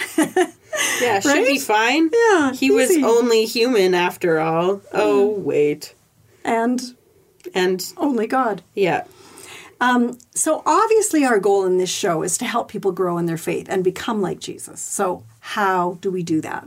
Yeah, 1.01 1.19
should 1.21 1.47
be 1.47 1.57
fine. 1.57 2.09
Yeah, 2.13 2.51
He 2.53 2.69
was 2.69 2.91
only 2.97 3.45
human 3.45 3.93
after 3.93 4.39
all. 4.39 4.81
Oh, 4.93 5.29
wait. 5.39 5.94
And 6.45 6.95
And 7.53 7.93
only 7.97 8.27
God. 8.27 8.61
yeah. 8.73 9.03
Um, 9.81 10.17
so, 10.33 10.63
obviously, 10.65 11.25
our 11.25 11.37
goal 11.37 11.65
in 11.65 11.77
this 11.77 11.89
show 11.89 12.23
is 12.23 12.37
to 12.37 12.45
help 12.45 12.69
people 12.69 12.93
grow 12.93 13.17
in 13.17 13.25
their 13.25 13.35
faith 13.37 13.67
and 13.69 13.83
become 13.83 14.21
like 14.21 14.39
Jesus. 14.39 14.79
So, 14.79 15.25
how 15.41 15.97
do 15.99 16.09
we 16.09 16.23
do 16.23 16.39
that? 16.39 16.65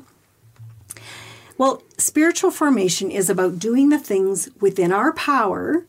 Well, 1.57 1.83
spiritual 1.97 2.51
formation 2.51 3.11
is 3.11 3.31
about 3.31 3.59
doing 3.59 3.89
the 3.89 3.99
things 3.99 4.51
within 4.61 4.93
our 4.93 5.15
power 5.15 5.87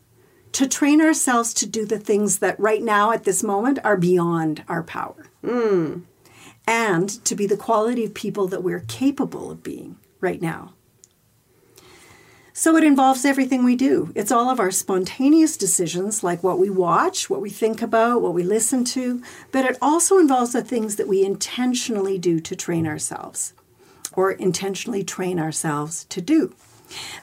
to 0.52 0.66
train 0.66 1.00
ourselves 1.02 1.52
to 1.54 1.66
do 1.66 1.84
the 1.84 1.98
things 1.98 2.38
that 2.38 2.58
right 2.58 2.82
now, 2.82 3.12
at 3.12 3.24
this 3.24 3.42
moment, 3.42 3.78
are 3.84 3.98
beyond 3.98 4.64
our 4.66 4.82
power. 4.82 5.26
Hmm. 5.44 6.00
And 6.66 7.08
to 7.24 7.34
be 7.34 7.46
the 7.46 7.56
quality 7.56 8.04
of 8.04 8.14
people 8.14 8.48
that 8.48 8.62
we're 8.62 8.84
capable 8.88 9.50
of 9.50 9.62
being 9.62 9.96
right 10.20 10.40
now. 10.40 10.72
So 12.60 12.76
it 12.76 12.84
involves 12.84 13.24
everything 13.24 13.64
we 13.64 13.74
do. 13.74 14.12
It's 14.14 14.30
all 14.30 14.50
of 14.50 14.60
our 14.60 14.70
spontaneous 14.70 15.56
decisions, 15.56 16.22
like 16.22 16.42
what 16.42 16.58
we 16.58 16.68
watch, 16.68 17.30
what 17.30 17.40
we 17.40 17.48
think 17.48 17.80
about, 17.80 18.20
what 18.20 18.34
we 18.34 18.42
listen 18.42 18.84
to, 18.84 19.22
but 19.50 19.64
it 19.64 19.78
also 19.80 20.18
involves 20.18 20.52
the 20.52 20.62
things 20.62 20.96
that 20.96 21.08
we 21.08 21.24
intentionally 21.24 22.18
do 22.18 22.38
to 22.40 22.54
train 22.54 22.86
ourselves 22.86 23.54
or 24.12 24.32
intentionally 24.32 25.02
train 25.02 25.38
ourselves 25.38 26.04
to 26.10 26.20
do. 26.20 26.54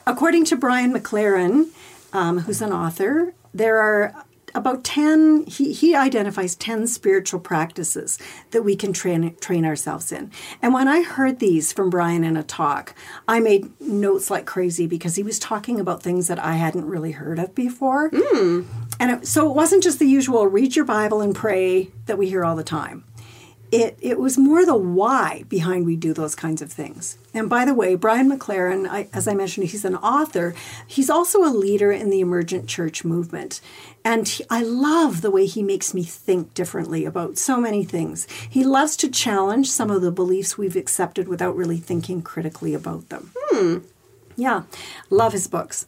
According 0.08 0.44
to 0.46 0.56
Brian 0.56 0.92
McLaren, 0.92 1.68
um, 2.12 2.40
who's 2.40 2.60
an 2.60 2.72
author, 2.72 3.32
there 3.54 3.78
are 3.78 4.24
about 4.54 4.84
10, 4.84 5.46
he, 5.46 5.72
he 5.72 5.94
identifies 5.94 6.54
10 6.56 6.86
spiritual 6.86 7.40
practices 7.40 8.18
that 8.50 8.62
we 8.62 8.76
can 8.76 8.92
train, 8.92 9.34
train 9.40 9.64
ourselves 9.64 10.12
in. 10.12 10.30
And 10.62 10.72
when 10.72 10.88
I 10.88 11.02
heard 11.02 11.38
these 11.38 11.72
from 11.72 11.90
Brian 11.90 12.24
in 12.24 12.36
a 12.36 12.42
talk, 12.42 12.94
I 13.26 13.40
made 13.40 13.68
notes 13.80 14.30
like 14.30 14.46
crazy 14.46 14.86
because 14.86 15.16
he 15.16 15.22
was 15.22 15.38
talking 15.38 15.80
about 15.80 16.02
things 16.02 16.28
that 16.28 16.38
I 16.38 16.54
hadn't 16.54 16.86
really 16.86 17.12
heard 17.12 17.38
of 17.38 17.54
before. 17.54 18.10
Hmm. 18.12 18.62
And 19.00 19.10
it, 19.10 19.26
so 19.26 19.48
it 19.48 19.54
wasn't 19.54 19.82
just 19.82 19.98
the 19.98 20.06
usual 20.06 20.46
read 20.46 20.76
your 20.76 20.84
Bible 20.84 21.20
and 21.20 21.34
pray 21.34 21.90
that 22.06 22.18
we 22.18 22.28
hear 22.28 22.44
all 22.44 22.56
the 22.56 22.64
time 22.64 23.04
it 23.70 23.98
it 24.00 24.18
was 24.18 24.38
more 24.38 24.64
the 24.64 24.76
why 24.76 25.44
behind 25.48 25.84
we 25.84 25.96
do 25.96 26.12
those 26.12 26.34
kinds 26.34 26.62
of 26.62 26.72
things. 26.72 27.18
And 27.34 27.48
by 27.48 27.64
the 27.64 27.74
way, 27.74 27.94
Brian 27.94 28.30
McLaren, 28.30 28.88
I, 28.88 29.08
as 29.12 29.28
I 29.28 29.34
mentioned, 29.34 29.68
he's 29.68 29.84
an 29.84 29.96
author. 29.96 30.54
He's 30.86 31.10
also 31.10 31.44
a 31.44 31.52
leader 31.52 31.92
in 31.92 32.10
the 32.10 32.20
emergent 32.20 32.68
church 32.68 33.04
movement, 33.04 33.60
and 34.04 34.26
he, 34.26 34.44
I 34.48 34.62
love 34.62 35.20
the 35.20 35.30
way 35.30 35.46
he 35.46 35.62
makes 35.62 35.92
me 35.92 36.02
think 36.02 36.54
differently 36.54 37.04
about 37.04 37.38
so 37.38 37.60
many 37.60 37.84
things. 37.84 38.26
He 38.48 38.64
loves 38.64 38.96
to 38.98 39.10
challenge 39.10 39.70
some 39.70 39.90
of 39.90 40.02
the 40.02 40.12
beliefs 40.12 40.56
we've 40.56 40.76
accepted 40.76 41.28
without 41.28 41.56
really 41.56 41.78
thinking 41.78 42.22
critically 42.22 42.74
about 42.74 43.08
them. 43.08 43.32
Hmm. 43.36 43.78
Yeah, 44.36 44.62
love 45.10 45.32
his 45.32 45.48
books. 45.48 45.86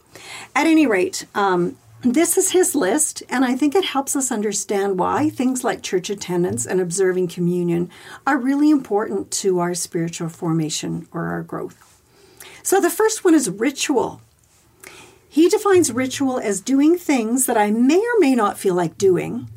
At 0.53 0.67
any 0.67 0.85
rate, 0.85 1.25
um, 1.33 1.77
this 2.03 2.37
is 2.37 2.51
his 2.51 2.75
list, 2.75 3.23
and 3.29 3.45
I 3.45 3.55
think 3.55 3.75
it 3.75 3.85
helps 3.85 4.15
us 4.15 4.31
understand 4.31 4.97
why 4.97 5.29
things 5.29 5.63
like 5.63 5.83
church 5.83 6.09
attendance 6.09 6.65
and 6.65 6.81
observing 6.81 7.27
communion 7.27 7.89
are 8.25 8.37
really 8.37 8.69
important 8.69 9.31
to 9.31 9.59
our 9.59 9.73
spiritual 9.75 10.29
formation 10.29 11.07
or 11.11 11.27
our 11.27 11.43
growth. 11.43 12.01
So 12.63 12.79
the 12.79 12.89
first 12.89 13.23
one 13.23 13.33
is 13.35 13.49
ritual. 13.49 14.21
He 15.29 15.47
defines 15.47 15.91
ritual 15.91 16.39
as 16.39 16.59
doing 16.59 16.97
things 16.97 17.45
that 17.45 17.57
I 17.57 17.71
may 17.71 17.99
or 17.99 18.19
may 18.19 18.35
not 18.35 18.57
feel 18.57 18.75
like 18.75 18.97
doing 18.97 19.47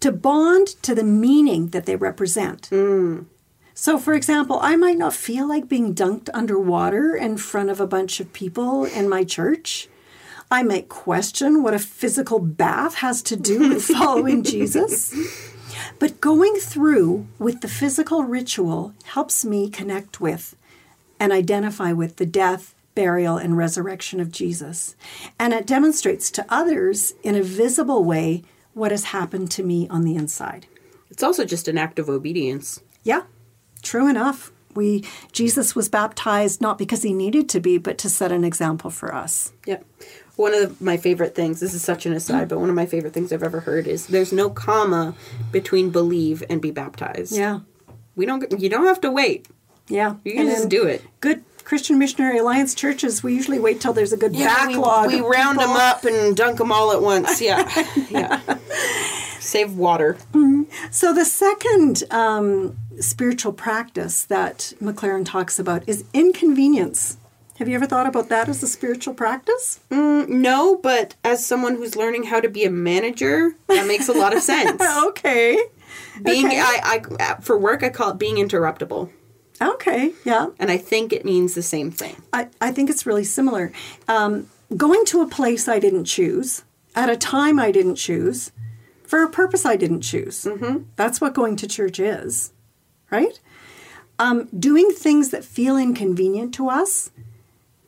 to 0.00 0.12
bond 0.12 0.68
to 0.82 0.94
the 0.94 1.04
meaning 1.04 1.68
that 1.68 1.86
they 1.86 1.96
represent. 1.96 2.68
Mm. 2.70 3.26
So, 3.74 3.98
for 3.98 4.14
example, 4.14 4.58
I 4.62 4.76
might 4.76 4.96
not 4.96 5.12
feel 5.12 5.46
like 5.46 5.68
being 5.68 5.94
dunked 5.94 6.30
underwater 6.32 7.14
in 7.14 7.36
front 7.36 7.68
of 7.68 7.80
a 7.80 7.86
bunch 7.86 8.20
of 8.20 8.32
people 8.32 8.84
in 8.84 9.08
my 9.08 9.22
church. 9.22 9.88
I 10.50 10.62
might 10.62 10.88
question 10.88 11.62
what 11.62 11.74
a 11.74 11.78
physical 11.78 12.38
bath 12.38 12.96
has 12.96 13.22
to 13.22 13.36
do 13.36 13.68
with 13.68 13.84
following 13.98 14.42
Jesus. 14.42 15.14
But 15.98 16.20
going 16.20 16.54
through 16.56 17.26
with 17.38 17.60
the 17.60 17.68
physical 17.68 18.24
ritual 18.24 18.94
helps 19.04 19.44
me 19.44 19.68
connect 19.68 20.20
with 20.20 20.56
and 21.18 21.32
identify 21.32 21.92
with 21.92 22.16
the 22.16 22.26
death, 22.26 22.74
burial, 22.94 23.36
and 23.36 23.56
resurrection 23.56 24.20
of 24.20 24.30
Jesus. 24.30 24.94
And 25.38 25.52
it 25.52 25.66
demonstrates 25.66 26.30
to 26.32 26.46
others 26.48 27.14
in 27.22 27.34
a 27.34 27.42
visible 27.42 28.04
way 28.04 28.42
what 28.74 28.90
has 28.90 29.04
happened 29.04 29.50
to 29.52 29.62
me 29.62 29.88
on 29.88 30.02
the 30.02 30.16
inside. 30.16 30.66
It's 31.10 31.22
also 31.22 31.44
just 31.44 31.66
an 31.66 31.78
act 31.78 31.98
of 31.98 32.10
obedience. 32.10 32.80
Yeah, 33.02 33.22
true 33.82 34.08
enough. 34.08 34.52
We 34.76 35.04
Jesus 35.32 35.74
was 35.74 35.88
baptized 35.88 36.60
not 36.60 36.78
because 36.78 37.02
he 37.02 37.12
needed 37.12 37.48
to 37.50 37.60
be, 37.60 37.78
but 37.78 37.98
to 37.98 38.08
set 38.08 38.30
an 38.32 38.44
example 38.44 38.90
for 38.90 39.14
us. 39.14 39.52
Yep. 39.66 39.84
One 40.36 40.52
of 40.52 40.80
my 40.82 40.98
favorite 40.98 41.34
things, 41.34 41.60
this 41.60 41.72
is 41.72 41.82
such 41.82 42.04
an 42.04 42.12
aside, 42.12 42.48
but 42.48 42.60
one 42.60 42.68
of 42.68 42.74
my 42.74 42.84
favorite 42.84 43.14
things 43.14 43.32
I've 43.32 43.42
ever 43.42 43.60
heard 43.60 43.86
is 43.86 44.06
there's 44.06 44.34
no 44.34 44.50
comma 44.50 45.14
between 45.50 45.88
believe 45.90 46.42
and 46.50 46.60
be 46.60 46.70
baptized. 46.70 47.34
Yeah, 47.34 47.60
We 48.16 48.26
don't 48.26 48.60
you 48.60 48.68
don't 48.68 48.84
have 48.84 49.00
to 49.00 49.10
wait. 49.10 49.48
yeah. 49.88 50.16
You 50.24 50.34
can 50.34 50.46
just 50.46 50.68
do 50.68 50.84
it. 50.84 51.02
Good 51.20 51.42
Christian 51.64 51.98
Missionary 51.98 52.38
Alliance 52.38 52.74
churches, 52.74 53.24
we 53.24 53.34
usually 53.34 53.58
wait 53.58 53.80
till 53.80 53.92
there's 53.92 54.12
a 54.12 54.16
good 54.16 54.32
backlog. 54.34 55.08
We, 55.08 55.20
we 55.20 55.26
round 55.26 55.58
them 55.58 55.70
up 55.70 56.04
and 56.04 56.36
dunk 56.36 56.58
them 56.58 56.70
all 56.70 56.92
at 56.92 57.02
once. 57.02 57.40
Yeah. 57.40 57.68
yeah. 58.10 58.40
Save 59.46 59.76
water. 59.76 60.16
So 60.90 61.14
the 61.14 61.24
second 61.24 62.02
um, 62.10 62.76
spiritual 63.00 63.52
practice 63.52 64.24
that 64.24 64.72
McLaren 64.82 65.24
talks 65.24 65.58
about 65.58 65.88
is 65.88 66.04
inconvenience. 66.12 67.18
Have 67.58 67.68
you 67.68 67.76
ever 67.76 67.86
thought 67.86 68.06
about 68.06 68.28
that 68.28 68.48
as 68.48 68.62
a 68.62 68.66
spiritual 68.66 69.14
practice? 69.14 69.80
No, 69.90 70.76
but 70.76 71.14
as 71.24 71.46
someone 71.46 71.76
who's 71.76 71.96
learning 71.96 72.24
how 72.24 72.40
to 72.40 72.48
be 72.48 72.64
a 72.64 72.70
manager, 72.70 73.54
that 73.68 73.86
makes 73.86 74.08
a 74.08 74.12
lot 74.12 74.36
of 74.36 74.42
sense. 74.42 74.82
Okay. 75.06 75.58
Being 76.22 76.46
Okay. 76.46 76.60
I, 76.60 77.00
I 77.20 77.40
for 77.40 77.56
work 77.56 77.82
I 77.82 77.88
call 77.88 78.10
it 78.10 78.18
being 78.18 78.36
interruptible. 78.36 79.10
Okay. 79.62 80.12
Yeah. 80.24 80.48
And 80.58 80.70
I 80.70 80.76
think 80.76 81.12
it 81.12 81.24
means 81.24 81.54
the 81.54 81.62
same 81.62 81.90
thing. 81.90 82.16
I, 82.32 82.48
I 82.60 82.72
think 82.72 82.90
it's 82.90 83.06
really 83.06 83.24
similar. 83.24 83.72
Um, 84.08 84.48
going 84.76 85.04
to 85.06 85.22
a 85.22 85.28
place 85.28 85.68
I 85.68 85.78
didn't 85.78 86.04
choose, 86.04 86.64
at 86.94 87.08
a 87.08 87.16
time 87.16 87.58
I 87.58 87.70
didn't 87.70 87.96
choose, 87.96 88.50
for 89.06 89.22
a 89.22 89.28
purpose 89.28 89.64
I 89.64 89.76
didn't 89.76 90.02
choose. 90.02 90.44
Mm-hmm. 90.44 90.84
That's 90.96 91.20
what 91.20 91.34
going 91.34 91.56
to 91.56 91.66
church 91.66 91.98
is, 92.00 92.52
right? 93.10 93.38
Um, 94.18 94.48
doing 94.58 94.90
things 94.90 95.30
that 95.30 95.44
feel 95.44 95.76
inconvenient 95.76 96.54
to 96.54 96.68
us 96.68 97.10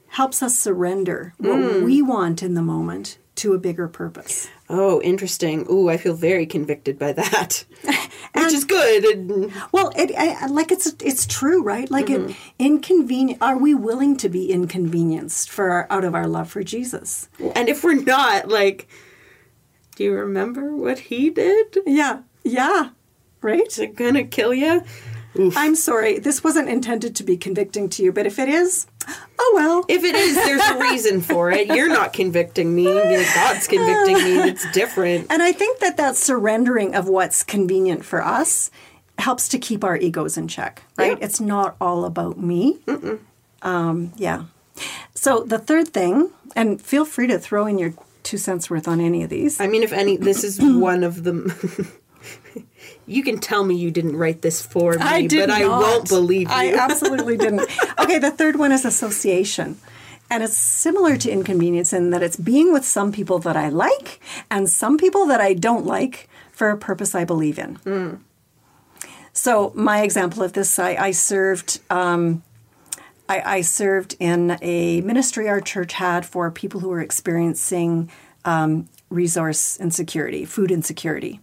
helps 0.08 0.42
us 0.42 0.58
surrender 0.58 1.34
what 1.38 1.82
we 1.82 2.02
want 2.02 2.42
in 2.42 2.54
the 2.54 2.62
moment 2.62 3.18
to 3.36 3.54
a 3.54 3.58
bigger 3.58 3.88
purpose. 3.88 4.48
Oh, 4.68 5.00
interesting. 5.02 5.66
Ooh, 5.70 5.88
I 5.88 5.96
feel 5.96 6.14
very 6.14 6.44
convicted 6.44 6.98
by 6.98 7.12
that. 7.12 7.64
Which 8.34 8.52
is 8.52 8.64
good. 8.64 9.04
And 9.04 9.52
Well, 9.72 9.92
it 9.96 10.12
I, 10.16 10.46
like 10.46 10.70
it's 10.72 10.94
it's 11.02 11.26
true, 11.26 11.62
right? 11.62 11.90
Like 11.90 12.10
it 12.10 12.34
inconvenient. 12.58 13.40
Are 13.40 13.56
we 13.56 13.74
willing 13.74 14.16
to 14.18 14.28
be 14.28 14.52
inconvenienced 14.52 15.50
for 15.50 15.70
our, 15.70 15.86
out 15.88 16.04
of 16.04 16.14
our 16.14 16.26
love 16.26 16.50
for 16.50 16.62
Jesus? 16.62 17.28
and 17.54 17.68
if 17.68 17.82
we're 17.84 18.02
not, 18.02 18.48
like 18.48 18.88
do 19.98 20.04
you 20.04 20.12
remember 20.12 20.76
what 20.76 21.00
he 21.00 21.28
did? 21.28 21.76
Yeah, 21.84 22.20
yeah, 22.44 22.90
right. 23.42 23.66
Is 23.66 23.80
it 23.80 23.96
gonna 23.96 24.22
kill 24.22 24.54
you? 24.54 24.84
Oof. 25.36 25.56
I'm 25.56 25.74
sorry, 25.74 26.20
this 26.20 26.44
wasn't 26.44 26.68
intended 26.68 27.16
to 27.16 27.24
be 27.24 27.36
convicting 27.36 27.88
to 27.90 28.04
you, 28.04 28.12
but 28.12 28.24
if 28.24 28.38
it 28.38 28.48
is, 28.48 28.86
oh 29.40 29.52
well. 29.56 29.84
If 29.88 30.04
it 30.04 30.14
is, 30.14 30.36
there's 30.36 30.62
a 30.70 30.78
reason 30.78 31.20
for 31.20 31.50
it. 31.50 31.66
You're 31.66 31.88
not 31.88 32.12
convicting 32.12 32.76
me. 32.76 32.84
God's 32.84 33.66
convicting 33.66 34.14
me. 34.22 34.38
It's 34.48 34.70
different. 34.70 35.26
and 35.30 35.42
I 35.42 35.50
think 35.50 35.80
that 35.80 35.96
that 35.96 36.14
surrendering 36.14 36.94
of 36.94 37.08
what's 37.08 37.42
convenient 37.42 38.04
for 38.04 38.22
us 38.22 38.70
helps 39.18 39.48
to 39.48 39.58
keep 39.58 39.82
our 39.82 39.96
egos 39.96 40.38
in 40.38 40.46
check, 40.46 40.84
right? 40.96 41.18
Yeah. 41.18 41.24
It's 41.24 41.40
not 41.40 41.74
all 41.80 42.04
about 42.04 42.38
me. 42.38 42.78
Um, 43.62 44.12
yeah. 44.16 44.44
So 45.16 45.40
the 45.42 45.58
third 45.58 45.88
thing, 45.88 46.30
and 46.54 46.80
feel 46.80 47.04
free 47.04 47.26
to 47.26 47.40
throw 47.40 47.66
in 47.66 47.78
your 47.78 47.94
two 48.28 48.36
cents 48.38 48.68
worth 48.68 48.86
on 48.86 49.00
any 49.00 49.22
of 49.22 49.30
these. 49.30 49.58
I 49.58 49.66
mean, 49.66 49.82
if 49.82 49.92
any, 49.92 50.18
this 50.18 50.44
is 50.44 50.60
one 50.62 51.02
of 51.02 51.24
them. 51.24 51.52
you 53.06 53.22
can 53.22 53.38
tell 53.38 53.64
me 53.64 53.74
you 53.74 53.90
didn't 53.90 54.16
write 54.16 54.42
this 54.42 54.64
for 54.64 54.92
me, 54.92 55.28
but 55.28 55.50
I 55.50 55.66
won't 55.66 56.08
believe 56.08 56.48
you. 56.48 56.54
I 56.54 56.74
absolutely 56.78 57.38
didn't. 57.38 57.62
Okay, 57.98 58.18
the 58.18 58.30
third 58.30 58.56
one 58.56 58.70
is 58.70 58.84
association. 58.84 59.78
And 60.30 60.42
it's 60.42 60.58
similar 60.58 61.16
to 61.16 61.30
inconvenience 61.30 61.94
in 61.94 62.10
that 62.10 62.22
it's 62.22 62.36
being 62.36 62.70
with 62.70 62.84
some 62.84 63.12
people 63.12 63.38
that 63.38 63.56
I 63.56 63.70
like 63.70 64.20
and 64.50 64.68
some 64.68 64.98
people 64.98 65.24
that 65.26 65.40
I 65.40 65.54
don't 65.54 65.86
like 65.86 66.28
for 66.52 66.68
a 66.68 66.76
purpose 66.76 67.14
I 67.14 67.24
believe 67.24 67.58
in. 67.58 67.76
Hmm. 67.76 68.14
So 69.32 69.72
my 69.74 70.02
example 70.02 70.42
of 70.42 70.52
this, 70.52 70.78
I, 70.78 70.96
I 70.96 71.10
served. 71.12 71.80
Um, 71.88 72.42
I, 73.28 73.56
I 73.56 73.60
served 73.60 74.16
in 74.18 74.58
a 74.62 75.00
ministry 75.02 75.48
our 75.48 75.60
church 75.60 75.92
had 75.92 76.24
for 76.24 76.50
people 76.50 76.80
who 76.80 76.88
were 76.88 77.00
experiencing 77.00 78.10
um, 78.44 78.88
resource 79.10 79.78
insecurity, 79.78 80.44
food 80.44 80.70
insecurity. 80.70 81.40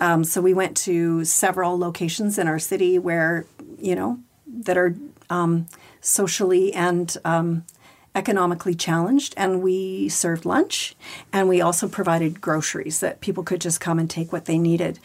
Um, 0.00 0.22
so 0.22 0.40
we 0.40 0.54
went 0.54 0.76
to 0.78 1.24
several 1.24 1.78
locations 1.78 2.38
in 2.38 2.46
our 2.46 2.58
city 2.58 2.98
where, 2.98 3.46
you 3.78 3.96
know, 3.96 4.20
that 4.46 4.76
are 4.76 4.94
um, 5.28 5.66
socially 6.00 6.72
and 6.72 7.16
um, 7.24 7.64
economically 8.14 8.74
challenged. 8.74 9.34
And 9.36 9.62
we 9.62 10.08
served 10.08 10.44
lunch 10.44 10.94
and 11.32 11.48
we 11.48 11.60
also 11.60 11.88
provided 11.88 12.40
groceries 12.40 13.00
that 13.00 13.20
people 13.20 13.42
could 13.42 13.60
just 13.60 13.80
come 13.80 13.98
and 13.98 14.08
take 14.08 14.32
what 14.32 14.44
they 14.44 14.58
needed. 14.58 14.98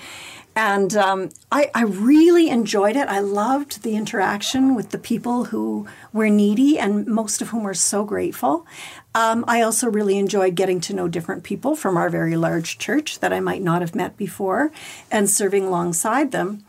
And 0.55 0.95
um, 0.95 1.29
I, 1.51 1.71
I 1.73 1.83
really 1.83 2.49
enjoyed 2.49 2.95
it. 2.95 3.07
I 3.07 3.19
loved 3.19 3.81
the 3.81 3.95
interaction 3.95 4.75
with 4.75 4.89
the 4.91 4.99
people 4.99 5.45
who 5.45 5.87
were 6.11 6.29
needy 6.29 6.77
and 6.77 7.07
most 7.07 7.41
of 7.41 7.49
whom 7.49 7.63
were 7.63 7.73
so 7.73 8.03
grateful. 8.03 8.67
Um, 9.15 9.43
I 9.47 9.61
also 9.61 9.89
really 9.89 10.17
enjoyed 10.17 10.55
getting 10.55 10.79
to 10.81 10.93
know 10.93 11.07
different 11.07 11.43
people 11.43 11.75
from 11.75 11.97
our 11.97 12.09
very 12.09 12.35
large 12.35 12.77
church 12.77 13.19
that 13.19 13.33
I 13.33 13.39
might 13.39 13.63
not 13.63 13.81
have 13.81 13.95
met 13.95 14.15
before 14.15 14.71
and 15.09 15.29
serving 15.29 15.65
alongside 15.65 16.31
them. 16.31 16.63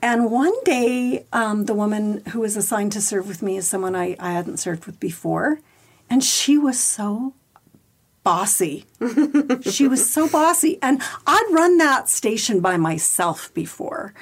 And 0.00 0.30
one 0.30 0.52
day, 0.64 1.24
um, 1.32 1.64
the 1.64 1.74
woman 1.74 2.22
who 2.26 2.40
was 2.40 2.56
assigned 2.56 2.92
to 2.92 3.00
serve 3.00 3.26
with 3.26 3.42
me 3.42 3.56
is 3.56 3.66
someone 3.66 3.96
I, 3.96 4.16
I 4.20 4.32
hadn't 4.32 4.58
served 4.58 4.84
with 4.84 5.00
before. 5.00 5.60
And 6.10 6.22
she 6.22 6.58
was 6.58 6.78
so 6.78 7.32
bossy. 8.22 8.84
She 9.62 9.88
was 9.88 10.08
so 10.08 10.28
bossy. 10.28 10.78
And 10.82 11.02
I'd 11.26 11.46
run 11.50 11.78
that 11.78 12.08
station 12.08 12.60
by 12.60 12.76
myself 12.76 13.52
before. 13.54 14.14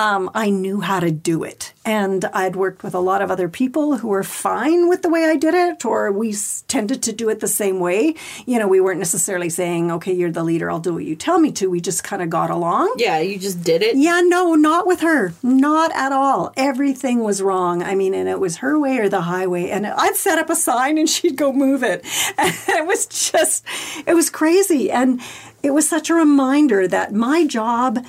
Um, 0.00 0.30
I 0.32 0.50
knew 0.50 0.80
how 0.80 1.00
to 1.00 1.10
do 1.10 1.42
it. 1.42 1.72
And 1.84 2.24
I'd 2.26 2.54
worked 2.54 2.84
with 2.84 2.94
a 2.94 3.00
lot 3.00 3.20
of 3.20 3.30
other 3.32 3.48
people 3.48 3.96
who 3.96 4.08
were 4.08 4.22
fine 4.22 4.88
with 4.88 5.02
the 5.02 5.08
way 5.08 5.24
I 5.24 5.34
did 5.36 5.54
it, 5.54 5.84
or 5.84 6.12
we 6.12 6.30
s- 6.30 6.62
tended 6.68 7.02
to 7.04 7.12
do 7.12 7.28
it 7.30 7.40
the 7.40 7.48
same 7.48 7.80
way. 7.80 8.14
You 8.46 8.58
know, 8.60 8.68
we 8.68 8.80
weren't 8.80 8.98
necessarily 9.00 9.48
saying, 9.48 9.90
okay, 9.90 10.12
you're 10.12 10.30
the 10.30 10.44
leader, 10.44 10.70
I'll 10.70 10.78
do 10.78 10.94
what 10.94 11.04
you 11.04 11.16
tell 11.16 11.40
me 11.40 11.50
to. 11.52 11.68
We 11.68 11.80
just 11.80 12.04
kind 12.04 12.22
of 12.22 12.30
got 12.30 12.50
along. 12.50 12.94
Yeah, 12.98 13.18
you 13.18 13.38
just 13.38 13.62
did 13.64 13.82
it. 13.82 13.96
Yeah, 13.96 14.20
no, 14.20 14.54
not 14.54 14.86
with 14.86 15.00
her. 15.00 15.32
Not 15.42 15.90
at 15.96 16.12
all. 16.12 16.52
Everything 16.56 17.24
was 17.24 17.42
wrong. 17.42 17.82
I 17.82 17.96
mean, 17.96 18.14
and 18.14 18.28
it 18.28 18.38
was 18.38 18.58
her 18.58 18.78
way 18.78 18.98
or 18.98 19.08
the 19.08 19.22
highway. 19.22 19.70
And 19.70 19.84
I'd 19.86 20.14
set 20.14 20.38
up 20.38 20.48
a 20.50 20.56
sign 20.56 20.98
and 20.98 21.08
she'd 21.08 21.36
go 21.36 21.52
move 21.52 21.82
it. 21.82 22.04
And 22.38 22.54
it 22.68 22.86
was 22.86 23.06
just, 23.06 23.64
it 24.06 24.14
was 24.14 24.27
crazy. 24.30 24.90
And 24.90 25.20
it 25.62 25.72
was 25.72 25.88
such 25.88 26.10
a 26.10 26.14
reminder 26.14 26.86
that 26.88 27.12
my 27.12 27.46
job, 27.46 28.04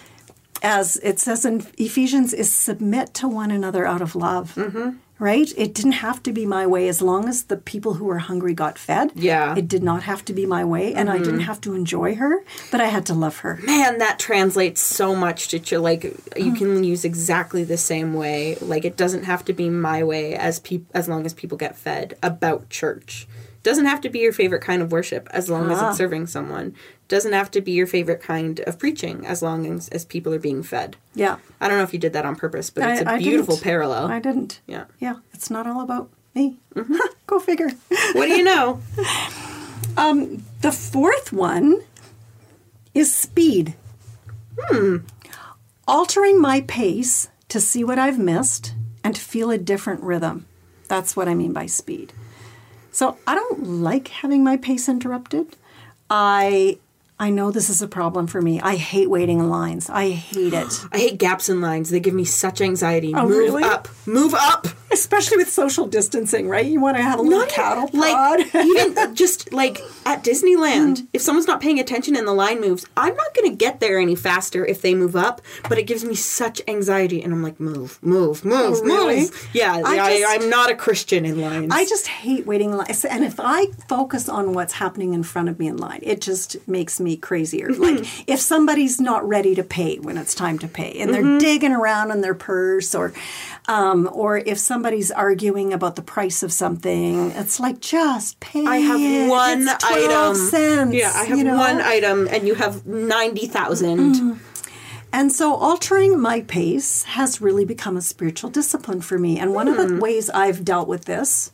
as 0.62 0.98
it 0.98 1.20
says 1.20 1.46
in 1.46 1.66
Ephesians, 1.78 2.34
is 2.34 2.52
submit 2.52 3.14
to 3.16 3.28
one 3.28 3.52
another 3.52 3.86
out 3.86 4.02
of 4.02 4.16
love. 4.16 4.56
Mm-hmm. 4.56 4.98
Right? 5.22 5.52
It 5.58 5.74
didn't 5.74 6.00
have 6.00 6.24
to 6.24 6.32
be 6.32 6.46
my 6.46 6.66
way 6.66 6.88
as 6.88 7.02
long 7.02 7.28
as 7.28 7.44
the 7.44 7.58
people 7.58 7.96
who 7.96 8.06
were 8.06 8.20
hungry 8.20 8.54
got 8.54 8.78
fed. 8.80 9.12
Yeah. 9.16 9.54
It 9.54 9.68
did 9.68 9.84
not 9.84 10.04
have 10.04 10.24
to 10.26 10.34
be 10.34 10.46
my 10.46 10.64
way. 10.64 10.94
And 10.94 11.10
I 11.10 11.18
didn't 11.18 11.42
have 11.42 11.60
to 11.62 11.76
enjoy 11.76 12.16
her, 12.16 12.42
but 12.72 12.80
I 12.80 12.86
had 12.86 13.06
to 13.08 13.14
love 13.14 13.40
her. 13.40 13.60
Man, 13.64 13.98
that 13.98 14.18
translates 14.18 14.80
so 14.80 15.14
much 15.18 15.50
to 15.50 15.80
like 15.80 16.06
you 16.38 16.54
can 16.54 16.86
use 16.86 17.04
exactly 17.04 17.66
the 17.66 17.76
same 17.76 18.14
way. 18.14 18.56
Like 18.62 18.86
it 18.86 18.96
doesn't 18.96 19.26
have 19.26 19.44
to 19.44 19.52
be 19.52 19.70
my 19.70 20.06
way 20.06 20.36
as 20.36 20.62
peop- 20.62 20.90
as 20.94 21.10
long 21.10 21.26
as 21.26 21.34
people 21.34 21.58
get 21.58 21.76
fed 21.76 22.18
about 22.24 22.70
church. 22.70 23.28
Doesn't 23.64 23.86
have 23.86 24.02
to 24.02 24.10
be 24.10 24.20
your 24.20 24.32
favorite 24.32 24.62
kind 24.62 24.82
of 24.82 24.92
worship 24.92 25.28
as 25.32 25.50
long 25.50 25.70
as 25.72 25.80
Ah. 25.80 25.90
it's 25.90 25.98
serving 25.98 26.28
someone. 26.28 26.74
Doesn't 27.10 27.34
have 27.34 27.52
to 27.52 27.62
be 27.62 27.72
your 27.74 27.88
favorite 27.88 28.22
kind 28.22 28.60
of 28.62 28.80
preaching 28.80 29.26
as 29.26 29.42
long 29.42 29.66
as, 29.66 29.90
as 29.90 30.06
people 30.06 30.34
are 30.34 30.40
being 30.40 30.64
fed. 30.64 30.96
Yeah. 31.14 31.38
I 31.60 31.68
don't 31.68 31.78
know 31.78 31.84
if 31.84 31.92
you 31.94 32.00
did 32.00 32.14
that 32.14 32.26
on 32.26 32.36
purpose, 32.36 32.70
but 32.70 32.88
it's 32.90 33.02
a 33.02 33.10
I- 33.12 33.18
beautiful 33.18 33.56
didn't. 33.56 33.64
parallel. 33.64 34.08
I 34.08 34.20
didn't. 34.20 34.62
Yeah. 34.68 34.86
Yeah. 35.00 35.16
It's 35.34 35.50
not 35.50 35.68
all 35.68 35.82
about 35.82 36.10
me. 36.36 36.58
Go 37.28 37.40
figure. 37.40 37.70
what 38.14 38.28
do 38.28 38.32
you 38.34 38.44
know? 38.44 38.82
The 40.62 40.72
fourth 40.72 41.32
one 41.34 41.82
is 42.94 43.14
speed. 43.14 43.76
Hmm. 44.58 44.98
Altering 45.88 46.40
my 46.42 46.62
pace 46.62 47.30
to 47.50 47.60
see 47.60 47.84
what 47.84 47.98
I've 48.00 48.20
missed 48.20 48.74
and 49.04 49.16
to 49.16 49.22
feel 49.22 49.52
a 49.52 49.58
different 49.58 50.02
rhythm. 50.04 50.46
That's 50.88 51.16
what 51.16 51.28
I 51.28 51.34
mean 51.34 51.54
by 51.54 51.66
speed. 51.66 52.14
So 52.92 53.18
I 53.28 53.36
don't 53.36 53.64
like 53.82 54.08
having 54.10 54.44
my 54.44 54.58
pace 54.58 54.90
interrupted. 54.90 55.56
I 56.10 56.78
I 57.20 57.30
know 57.30 57.52
this 57.52 57.70
is 57.70 57.82
a 57.82 57.88
problem 57.88 58.28
for 58.28 58.42
me. 58.42 58.62
I 58.62 58.76
hate 58.78 59.10
waiting 59.10 59.40
in 59.40 59.50
lines. 59.50 59.90
I 59.90 60.10
hate 60.12 60.54
it. 60.54 60.86
I 60.92 60.98
hate 60.98 61.18
gaps 61.18 61.50
in 61.50 61.62
lines. 61.62 61.90
They 61.90 62.00
give 62.00 62.14
me 62.14 62.26
such 62.26 62.62
anxiety. 62.62 63.14
Oh, 63.14 63.24
Move 63.28 63.32
Oh, 63.32 63.40
really? 63.40 63.64
up. 63.64 63.88
Move 64.06 64.34
up. 64.34 64.68
Especially 64.92 65.38
with 65.38 65.50
social 65.50 65.88
distancing, 65.88 66.48
right? 66.50 66.66
You 66.66 66.80
want 66.82 66.98
to 66.98 67.04
have 67.04 67.20
a 67.20 67.22
little 67.22 67.46
cattle 67.48 67.88
prod. 67.88 68.40
like 68.40 68.56
even 68.56 69.16
just 69.16 69.52
like 69.54 69.80
at 70.06 70.24
Disneyland, 70.24 71.08
if 71.14 71.22
someone's 71.22 71.48
not 71.48 71.62
paying 71.62 71.80
attention 71.80 72.16
and 72.16 72.28
the 72.28 72.34
line 72.34 72.60
moves, 72.62 72.86
I'm 72.98 73.16
not 73.16 73.34
going 73.36 73.50
to 73.52 73.56
get 73.56 73.80
there 73.80 74.00
any 74.00 74.16
faster 74.16 74.66
if 74.66 74.82
they 74.82 74.96
move 74.96 75.16
up. 75.16 75.42
But 75.68 75.78
it 75.78 75.84
gives 75.84 76.04
me 76.04 76.16
such 76.16 76.62
anxiety, 76.68 77.22
and 77.22 77.34
I'm 77.34 77.44
like, 77.44 77.60
move, 77.60 78.02
move, 78.02 78.44
move, 78.44 78.80
Oh, 78.80 78.84
really? 78.84 79.22
move. 79.22 79.50
Yeah, 79.54 79.82
I 79.86 80.26
I'm 80.28 80.50
not 80.50 80.70
a 80.72 80.76
Christian 80.76 81.26
in 81.26 81.40
lines. 81.40 81.72
I 81.72 81.86
just 81.86 82.08
hate 82.08 82.46
waiting 82.46 82.76
lines. 82.76 83.06
And 83.06 83.24
if 83.24 83.40
I 83.40 83.68
focus 83.88 84.28
on 84.30 84.54
what's 84.54 84.74
happening 84.74 85.14
in 85.14 85.24
front 85.24 85.50
of 85.50 85.60
me 85.60 85.68
in 85.68 85.78
line, 85.78 86.00
it 86.04 86.22
just 86.22 86.68
makes 86.68 87.00
me 87.00 87.16
crazier. 87.18 87.70
like 87.74 88.06
if 88.28 88.40
somebody's 88.40 89.00
not 89.00 89.28
ready 89.28 89.56
to 89.56 89.64
pay 89.64 89.98
when 90.00 90.18
it's 90.18 90.34
time 90.34 90.58
to 90.60 90.68
pay, 90.68 91.00
and 91.00 91.14
they're 91.14 91.38
digging 91.40 91.72
around 91.74 92.12
in 92.12 92.22
their 92.22 92.34
purse, 92.36 92.96
or 92.96 93.14
um, 93.68 94.10
or 94.12 94.38
if 94.38 94.58
somebody's 94.80 95.12
arguing 95.12 95.74
about 95.74 95.98
the 95.98 96.02
price 96.02 96.42
of 96.42 96.54
something, 96.54 97.32
it's 97.32 97.60
like 97.60 97.82
just 97.82 98.40
pay. 98.40 98.66
I 98.66 98.78
have 98.78 99.02
it. 99.02 99.30
one 99.30 99.68
It's 99.68 99.84
12 99.84 100.10
item. 100.10 100.36
Cents, 100.36 100.94
yeah, 100.96 101.12
I 101.14 101.26
have 101.26 101.38
you 101.38 101.44
know? 101.44 101.58
one 101.58 101.82
item, 101.82 102.30
and 102.32 102.48
you 102.48 102.56
have 102.56 102.86
ninety 102.86 103.46
thousand. 103.46 104.40
And 105.12 105.32
so 105.32 105.56
altering 105.56 106.20
my 106.20 106.42
pace 106.42 107.04
has 107.04 107.42
really 107.42 107.66
become 107.66 107.98
a 107.98 108.02
spiritual 108.02 108.52
discipline 108.52 109.02
for 109.02 109.18
me. 109.18 109.38
And 109.40 109.54
one 109.56 109.68
of 109.68 109.76
the 109.76 110.00
ways 110.00 110.30
I've 110.30 110.64
dealt 110.64 110.88
with 110.88 111.06
this, 111.06 111.52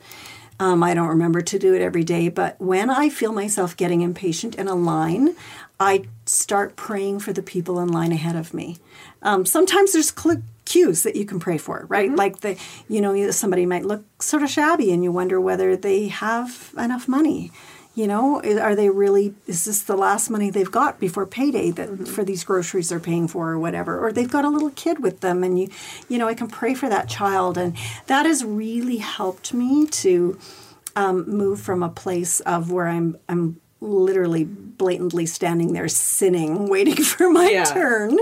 um, 0.60 0.84
I 0.84 0.94
don't 0.94 1.08
remember 1.08 1.42
to 1.42 1.58
do 1.58 1.74
it 1.74 1.82
every 1.82 2.04
day, 2.04 2.28
but 2.28 2.60
when 2.62 2.90
I 2.90 3.08
feel 3.10 3.32
myself 3.32 3.78
getting 3.78 4.02
impatient 4.02 4.56
in 4.56 4.68
a 4.68 4.76
line, 4.76 5.36
I 5.80 6.04
start 6.26 6.76
praying 6.76 7.20
for 7.22 7.32
the 7.32 7.42
people 7.42 7.80
in 7.80 7.88
line 7.88 8.12
ahead 8.12 8.36
of 8.36 8.54
me. 8.54 8.78
Um, 9.22 9.46
sometimes 9.46 9.94
there's 9.94 10.14
cl- 10.14 10.44
cues 10.76 11.04
that 11.04 11.16
you 11.16 11.26
can 11.26 11.40
pray 11.40 11.58
for, 11.58 11.86
right? 11.88 12.12
Like 12.24 12.36
the, 12.42 12.58
you 12.90 13.00
know, 13.02 13.32
somebody 13.32 13.66
might 13.66 13.86
look 13.86 14.04
sort 14.22 14.44
of 14.44 14.50
shabby 14.50 14.92
and 14.94 15.04
you 15.04 15.12
wonder 15.12 15.40
whether 15.40 15.78
they 15.78 16.10
have 16.10 16.50
enough 16.78 17.08
money. 17.08 17.52
You 18.02 18.08
know, 18.08 18.42
are 18.68 18.76
they 18.76 18.90
really? 18.90 19.34
Is 19.48 19.64
this 19.64 19.82
the 19.84 19.96
last 19.96 20.30
money 20.30 20.50
they've 20.50 20.70
got 20.82 21.00
before 21.00 21.26
payday 21.26 21.72
that 21.72 21.90
for 22.10 22.26
these 22.26 22.44
groceries 22.44 22.90
they're 22.90 23.00
paying 23.00 23.30
for 23.30 23.52
or 23.54 23.58
whatever? 23.58 23.94
Or 24.06 24.12
they've 24.12 24.30
got 24.38 24.44
a 24.44 24.50
little 24.50 24.72
kid 24.72 24.98
with 25.02 25.22
them, 25.22 25.46
and 25.46 25.58
you, 25.58 25.70
you 26.10 26.18
know, 26.20 26.28
I 26.28 26.34
can 26.34 26.50
pray 26.50 26.74
for 26.74 26.90
that 26.90 27.08
child, 27.08 27.58
and 27.58 27.74
that 28.08 28.26
has 28.26 28.44
really 28.44 28.98
helped 28.98 29.54
me 29.54 29.88
to 30.04 30.38
um, 30.98 31.24
move 31.42 31.62
from 31.62 31.82
a 31.84 31.90
place 32.04 32.42
of 32.42 32.70
where 32.70 32.88
I'm 32.90 33.16
I'm 33.30 33.62
literally 33.80 34.44
blatantly 34.44 35.26
standing 35.26 35.72
there 35.72 35.88
sinning, 35.88 36.68
waiting 36.76 37.02
for 37.02 37.30
my 37.32 37.48
Yeah. 37.50 37.64
turn, 37.64 38.18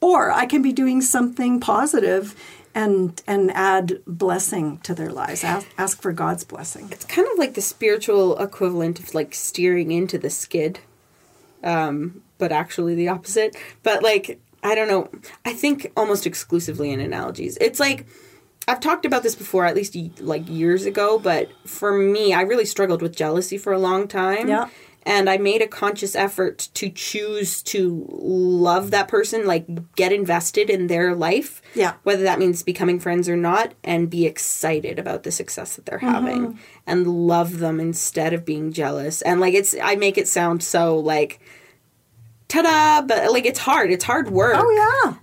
or 0.00 0.30
I 0.30 0.46
can 0.46 0.62
be 0.62 0.72
doing 0.72 1.00
something 1.00 1.60
positive 1.60 2.34
and 2.74 3.22
and 3.26 3.50
add 3.52 4.00
blessing 4.06 4.78
to 4.78 4.94
their 4.94 5.10
lives. 5.10 5.42
Ask, 5.42 5.66
ask 5.78 6.02
for 6.02 6.12
God's 6.12 6.44
blessing. 6.44 6.88
It's 6.92 7.06
kind 7.06 7.26
of 7.32 7.38
like 7.38 7.54
the 7.54 7.62
spiritual 7.62 8.38
equivalent 8.38 9.00
of 9.00 9.14
like 9.14 9.34
steering 9.34 9.90
into 9.90 10.18
the 10.18 10.30
skid, 10.30 10.80
um, 11.64 12.22
but 12.38 12.52
actually 12.52 12.94
the 12.94 13.08
opposite. 13.08 13.56
But 13.82 14.02
like, 14.02 14.38
I 14.62 14.74
don't 14.74 14.88
know. 14.88 15.08
I 15.44 15.54
think 15.54 15.90
almost 15.96 16.26
exclusively 16.26 16.90
in 16.90 17.00
analogies. 17.00 17.56
It's 17.60 17.80
like 17.80 18.06
I've 18.68 18.80
talked 18.80 19.06
about 19.06 19.22
this 19.22 19.34
before, 19.34 19.64
at 19.64 19.74
least 19.74 19.96
like 20.20 20.48
years 20.48 20.84
ago. 20.86 21.18
But 21.18 21.48
for 21.64 21.96
me, 21.96 22.34
I 22.34 22.42
really 22.42 22.66
struggled 22.66 23.00
with 23.00 23.16
jealousy 23.16 23.58
for 23.58 23.72
a 23.72 23.78
long 23.78 24.06
time. 24.06 24.48
Yeah. 24.48 24.68
And 25.06 25.30
I 25.30 25.38
made 25.38 25.62
a 25.62 25.68
conscious 25.68 26.16
effort 26.16 26.68
to 26.74 26.90
choose 26.90 27.62
to 27.62 28.04
love 28.10 28.90
that 28.90 29.06
person, 29.06 29.46
like 29.46 29.94
get 29.94 30.12
invested 30.12 30.68
in 30.68 30.88
their 30.88 31.14
life. 31.14 31.62
Yeah. 31.76 31.94
Whether 32.02 32.24
that 32.24 32.40
means 32.40 32.64
becoming 32.64 32.98
friends 32.98 33.28
or 33.28 33.36
not, 33.36 33.74
and 33.84 34.10
be 34.10 34.26
excited 34.26 34.98
about 34.98 35.22
the 35.22 35.30
success 35.30 35.76
that 35.76 35.86
they're 35.86 36.00
Mm-hmm. 36.00 36.26
having 36.26 36.58
and 36.88 37.06
love 37.06 37.60
them 37.60 37.78
instead 37.78 38.32
of 38.32 38.44
being 38.44 38.72
jealous. 38.72 39.22
And 39.22 39.40
like 39.40 39.54
it's, 39.54 39.76
I 39.80 39.94
make 39.94 40.18
it 40.18 40.26
sound 40.26 40.62
so 40.64 40.98
like, 40.98 41.38
ta 42.48 42.62
da, 42.62 43.00
but 43.06 43.30
like 43.30 43.46
it's 43.46 43.60
hard. 43.60 43.92
It's 43.92 44.04
hard 44.04 44.28
work. 44.30 44.56
Oh 44.58 44.70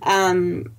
yeah. 0.02 0.28
Um, 0.28 0.72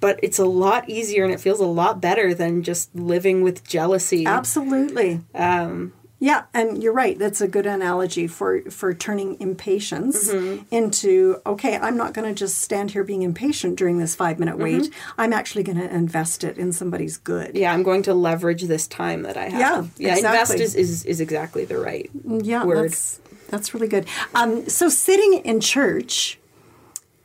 But 0.00 0.18
it's 0.22 0.38
a 0.38 0.44
lot 0.44 0.88
easier 0.90 1.24
and 1.24 1.32
it 1.32 1.40
feels 1.40 1.60
a 1.60 1.64
lot 1.66 2.00
better 2.00 2.34
than 2.34 2.62
just 2.62 2.94
living 2.94 3.42
with 3.42 3.64
jealousy. 3.66 4.26
Absolutely. 4.26 5.20
Um, 5.34 5.92
Yeah, 6.22 6.44
and 6.54 6.80
you're 6.80 6.92
right. 6.92 7.18
That's 7.18 7.40
a 7.40 7.48
good 7.48 7.66
analogy 7.66 8.28
for 8.28 8.60
for 8.70 8.94
turning 8.94 9.36
impatience 9.40 10.30
Mm-hmm. 10.30 10.62
into 10.72 11.40
okay. 11.44 11.76
I'm 11.76 11.96
not 11.96 12.14
going 12.14 12.28
to 12.32 12.34
just 12.44 12.58
stand 12.60 12.92
here 12.92 13.02
being 13.02 13.22
impatient 13.22 13.76
during 13.76 13.98
this 13.98 14.14
five 14.14 14.38
minute 14.38 14.56
wait. 14.56 14.88
I'm 15.18 15.32
actually 15.32 15.64
going 15.64 15.78
to 15.78 15.92
invest 15.92 16.44
it 16.44 16.58
in 16.58 16.70
somebody's 16.72 17.16
good. 17.16 17.48
Mm-hmm. 17.48 17.56
yeah, 17.56 17.72
I'm 17.72 17.82
going 17.82 18.02
to 18.04 18.14
leverage 18.14 18.62
this 18.62 18.86
time 18.86 19.22
that 19.22 19.36
I 19.36 19.48
have. 19.48 19.60
Yeah, 19.98 20.14
yeah. 20.14 20.16
Invest 20.16 20.54
is, 20.60 20.76
is 20.76 21.04
is 21.04 21.20
exactly 21.20 21.64
the 21.64 21.78
right 21.78 22.08
Yeah, 22.24 22.64
word. 22.64 22.90
that's 22.92 23.20
that's 23.48 23.74
really 23.74 23.88
good. 23.88 24.06
Um, 24.34 24.68
so 24.68 24.88
sitting 24.88 25.34
in 25.44 25.60
church 25.60 26.38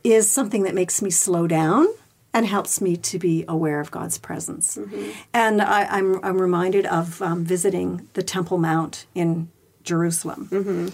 is 0.02 0.30
something 0.30 0.64
that 0.64 0.74
makes 0.74 1.00
me 1.02 1.10
slow 1.10 1.46
down 1.46 1.86
and 2.38 2.46
helps 2.46 2.80
me 2.80 2.96
to 2.96 3.18
be 3.18 3.44
aware 3.48 3.80
of 3.80 3.90
God's 3.90 4.16
presence. 4.16 4.78
And 5.34 5.60
I, 5.60 5.86
I'm, 5.86 6.24
I'm 6.24 6.40
reminded 6.40 6.86
of 6.86 7.20
um, 7.20 7.44
visiting 7.44 8.08
the 8.12 8.22
Temple 8.22 8.58
Mount 8.58 9.06
in 9.12 9.50
Jerusalem. 9.82 10.92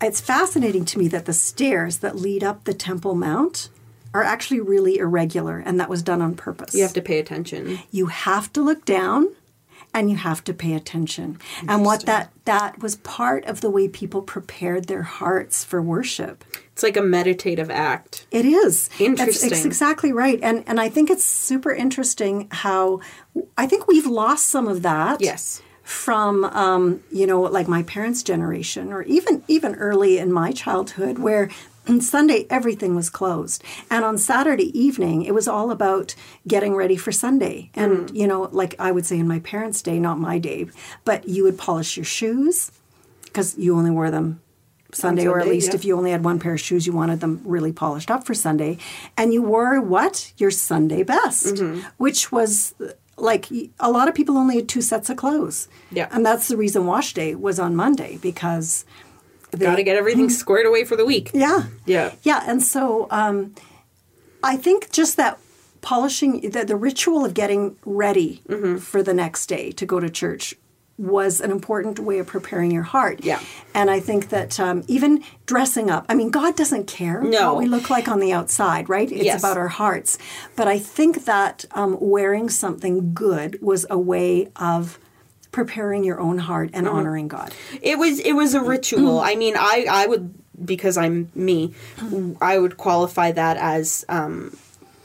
It's 0.00 0.20
fascinating 0.20 0.84
to 0.86 0.98
me 0.98 1.06
that 1.08 1.26
the 1.26 1.32
stairs 1.32 1.98
that 1.98 2.16
lead 2.16 2.42
up 2.42 2.64
the 2.64 2.74
Temple 2.74 3.14
Mount 3.14 3.68
are 4.12 4.24
actually 4.24 4.58
really 4.58 4.98
irregular, 4.98 5.62
and 5.64 5.78
that 5.78 5.88
was 5.88 6.02
done 6.02 6.20
on 6.20 6.34
purpose. 6.34 6.74
You 6.74 6.82
have 6.82 6.94
to 6.94 7.02
pay 7.02 7.20
attention. 7.20 7.78
You 7.92 8.06
have 8.06 8.52
to 8.54 8.60
look 8.60 8.84
down 8.84 9.28
and 9.98 10.08
you 10.08 10.16
have 10.16 10.44
to 10.44 10.54
pay 10.54 10.74
attention. 10.74 11.38
And 11.66 11.84
what 11.84 12.06
that 12.06 12.30
that 12.44 12.80
was 12.80 12.96
part 12.96 13.44
of 13.46 13.60
the 13.60 13.68
way 13.68 13.88
people 13.88 14.22
prepared 14.22 14.86
their 14.86 15.02
hearts 15.02 15.64
for 15.64 15.82
worship. 15.82 16.44
It's 16.72 16.84
like 16.84 16.96
a 16.96 17.02
meditative 17.02 17.68
act. 17.68 18.26
It 18.30 18.44
is. 18.44 18.88
Interesting. 19.00 19.50
it's 19.50 19.64
exactly 19.64 20.12
right. 20.12 20.38
And 20.40 20.62
and 20.68 20.80
I 20.80 20.88
think 20.88 21.10
it's 21.10 21.24
super 21.24 21.72
interesting 21.72 22.46
how 22.52 23.00
I 23.56 23.66
think 23.66 23.88
we've 23.88 24.06
lost 24.06 24.46
some 24.46 24.68
of 24.68 24.82
that. 24.82 25.20
Yes. 25.20 25.62
From 25.82 26.44
um, 26.44 27.02
you 27.10 27.26
know, 27.26 27.40
like 27.40 27.66
my 27.66 27.82
parents' 27.82 28.22
generation, 28.22 28.92
or 28.92 29.02
even 29.04 29.42
even 29.48 29.74
early 29.76 30.18
in 30.18 30.30
my 30.30 30.52
childhood, 30.52 31.18
where 31.18 31.48
on 31.88 32.00
Sunday 32.00 32.46
everything 32.50 32.94
was 32.94 33.10
closed, 33.10 33.62
and 33.90 34.04
on 34.04 34.18
Saturday 34.18 34.78
evening 34.78 35.22
it 35.24 35.34
was 35.34 35.48
all 35.48 35.70
about 35.70 36.14
getting 36.46 36.74
ready 36.74 36.96
for 36.96 37.12
Sunday. 37.12 37.70
And 37.74 38.10
you 38.16 38.26
know, 38.26 38.48
like 38.52 38.74
I 38.78 38.92
would 38.92 39.06
say 39.06 39.18
in 39.18 39.28
my 39.28 39.40
parents' 39.40 39.82
day, 39.82 39.98
not 39.98 40.18
my 40.18 40.38
day, 40.38 40.66
but 41.04 41.28
you 41.28 41.44
would 41.44 41.58
polish 41.58 41.96
your 41.96 42.04
shoes 42.04 42.70
because 43.24 43.56
you 43.58 43.76
only 43.76 43.90
wore 43.90 44.10
them 44.10 44.40
Sunday, 44.92 45.26
or 45.26 45.38
at 45.38 45.46
least 45.46 45.68
yeah. 45.68 45.74
if 45.74 45.84
you 45.84 45.96
only 45.96 46.12
had 46.12 46.24
one 46.24 46.38
pair 46.38 46.54
of 46.54 46.60
shoes, 46.60 46.86
you 46.86 46.92
wanted 46.94 47.20
them 47.20 47.42
really 47.44 47.72
polished 47.72 48.10
up 48.10 48.24
for 48.24 48.32
Sunday. 48.34 48.78
And 49.18 49.34
you 49.34 49.42
wore 49.42 49.80
what? 49.80 50.32
Your 50.38 50.50
Sunday 50.50 51.02
best, 51.02 51.56
Mm-hmm. 51.56 51.86
which 51.98 52.32
was 52.32 52.74
like 53.18 53.48
a 53.80 53.90
lot 53.90 54.08
of 54.08 54.14
people 54.14 54.38
only 54.38 54.56
had 54.56 54.68
two 54.68 54.80
sets 54.80 55.10
of 55.10 55.16
clothes. 55.16 55.68
Yeah. 55.90 56.08
And 56.10 56.24
that's 56.24 56.48
the 56.48 56.56
reason 56.56 56.86
wash 56.86 57.12
day 57.14 57.34
was 57.34 57.58
on 57.58 57.76
Monday 57.76 58.18
because 58.22 58.84
Got 59.56 59.76
to 59.76 59.82
get 59.82 59.96
everything 59.96 60.28
squared 60.30 60.66
away 60.66 60.84
for 60.84 60.96
the 60.96 61.04
week. 61.04 61.30
yeah. 61.32 61.64
Yeah. 61.86 62.14
Yeah. 62.22 62.42
And 62.46 62.62
so 62.62 63.06
um, 63.10 63.54
I 64.42 64.56
think 64.56 64.90
just 64.92 65.16
that 65.16 65.38
polishing, 65.80 66.40
the, 66.50 66.64
the 66.64 66.76
ritual 66.76 67.24
of 67.24 67.34
getting 67.34 67.76
ready 67.84 68.42
Mm-hmm. 68.48 68.78
for 68.78 69.02
the 69.02 69.14
next 69.14 69.46
day 69.46 69.70
to 69.72 69.86
go 69.86 70.00
to 70.00 70.10
church 70.10 70.54
was 70.98 71.40
an 71.40 71.52
important 71.52 72.00
way 72.00 72.18
of 72.18 72.26
preparing 72.26 72.72
your 72.72 72.82
heart. 72.82 73.20
Yeah. 73.22 73.40
And 73.72 73.88
I 73.88 74.00
think 74.00 74.30
that 74.30 74.58
um, 74.58 74.82
even 74.88 75.22
dressing 75.46 75.90
up, 75.90 76.04
I 76.08 76.14
mean, 76.14 76.30
God 76.30 76.56
doesn't 76.56 76.88
care 76.88 77.22
No. 77.22 77.54
what 77.54 77.62
we 77.62 77.66
look 77.68 77.88
like 77.88 78.08
on 78.08 78.18
the 78.18 78.32
outside, 78.32 78.88
right? 78.88 79.10
It's 79.10 79.22
Yes. 79.24 79.40
about 79.40 79.56
our 79.56 79.68
hearts. 79.68 80.18
But 80.56 80.66
I 80.66 80.80
think 80.80 81.24
that 81.24 81.64
um, 81.70 81.96
wearing 82.00 82.48
something 82.50 83.14
good 83.14 83.62
was 83.62 83.86
a 83.88 83.96
way 83.98 84.48
of 84.56 84.98
preparing 85.52 86.04
your 86.04 86.20
own 86.20 86.38
heart 86.38 86.68
Mm-hmm. 86.68 86.78
and 86.78 86.88
honoring 86.88 87.28
God. 87.28 87.52
It 87.82 87.98
was 87.98 88.18
it 88.20 88.32
was 88.32 88.54
a 88.54 88.60
ritual. 88.60 89.20
I 89.20 89.34
mean, 89.34 89.54
I 89.56 89.86
I 89.90 90.06
would 90.06 90.34
because 90.64 90.96
I'm 90.96 91.30
me, 91.34 91.74
I 92.40 92.58
would 92.58 92.76
qualify 92.76 93.30
that 93.32 93.56
as 93.58 94.04
um, 94.08 94.56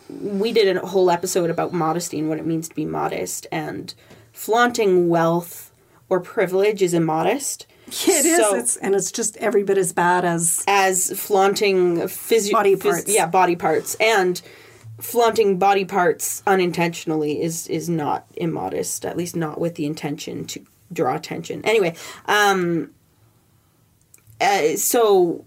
we 0.09 0.51
did 0.51 0.75
a 0.77 0.85
whole 0.85 1.11
episode 1.11 1.49
about 1.49 1.73
modesty 1.73 2.17
and 2.19 2.27
what 2.29 2.39
it 2.39 2.45
means 2.45 2.67
to 2.69 2.75
be 2.75 2.85
modest 2.85 3.45
and 3.51 3.93
flaunting 4.31 5.09
wealth 5.09 5.71
or 6.09 6.19
privilege 6.19 6.81
is 6.81 6.93
immodest. 6.93 7.67
It 7.87 8.25
is, 8.25 8.37
So- 8.37 8.55
it's, 8.55 8.77
and 8.77 8.95
it's 8.95 9.11
just 9.11 9.37
every 9.37 9.61
bit 9.63 9.77
as 9.77 9.93
bad 9.93 10.25
as 10.25 10.63
as 10.67 11.11
flaunting 11.19 12.07
physio- 12.07 12.53
Body 12.53 12.75
phys- 12.75 12.81
parts. 12.81 13.13
yeah, 13.13 13.27
body 13.27 13.55
parts, 13.55 13.95
and 13.99 14.41
flaunting 14.99 15.57
body 15.57 15.85
parts 15.85 16.43
unintentionally 16.45 17.41
is 17.41 17.67
is 17.67 17.89
not 17.89 18.25
immodest. 18.35 19.05
At 19.05 19.17
least 19.17 19.35
not 19.35 19.59
with 19.59 19.75
the 19.75 19.85
intention 19.85 20.45
to 20.45 20.65
draw 20.91 21.15
attention. 21.15 21.63
Anyway, 21.65 21.95
um, 22.25 22.91
uh, 24.39 24.75
so 24.75 25.43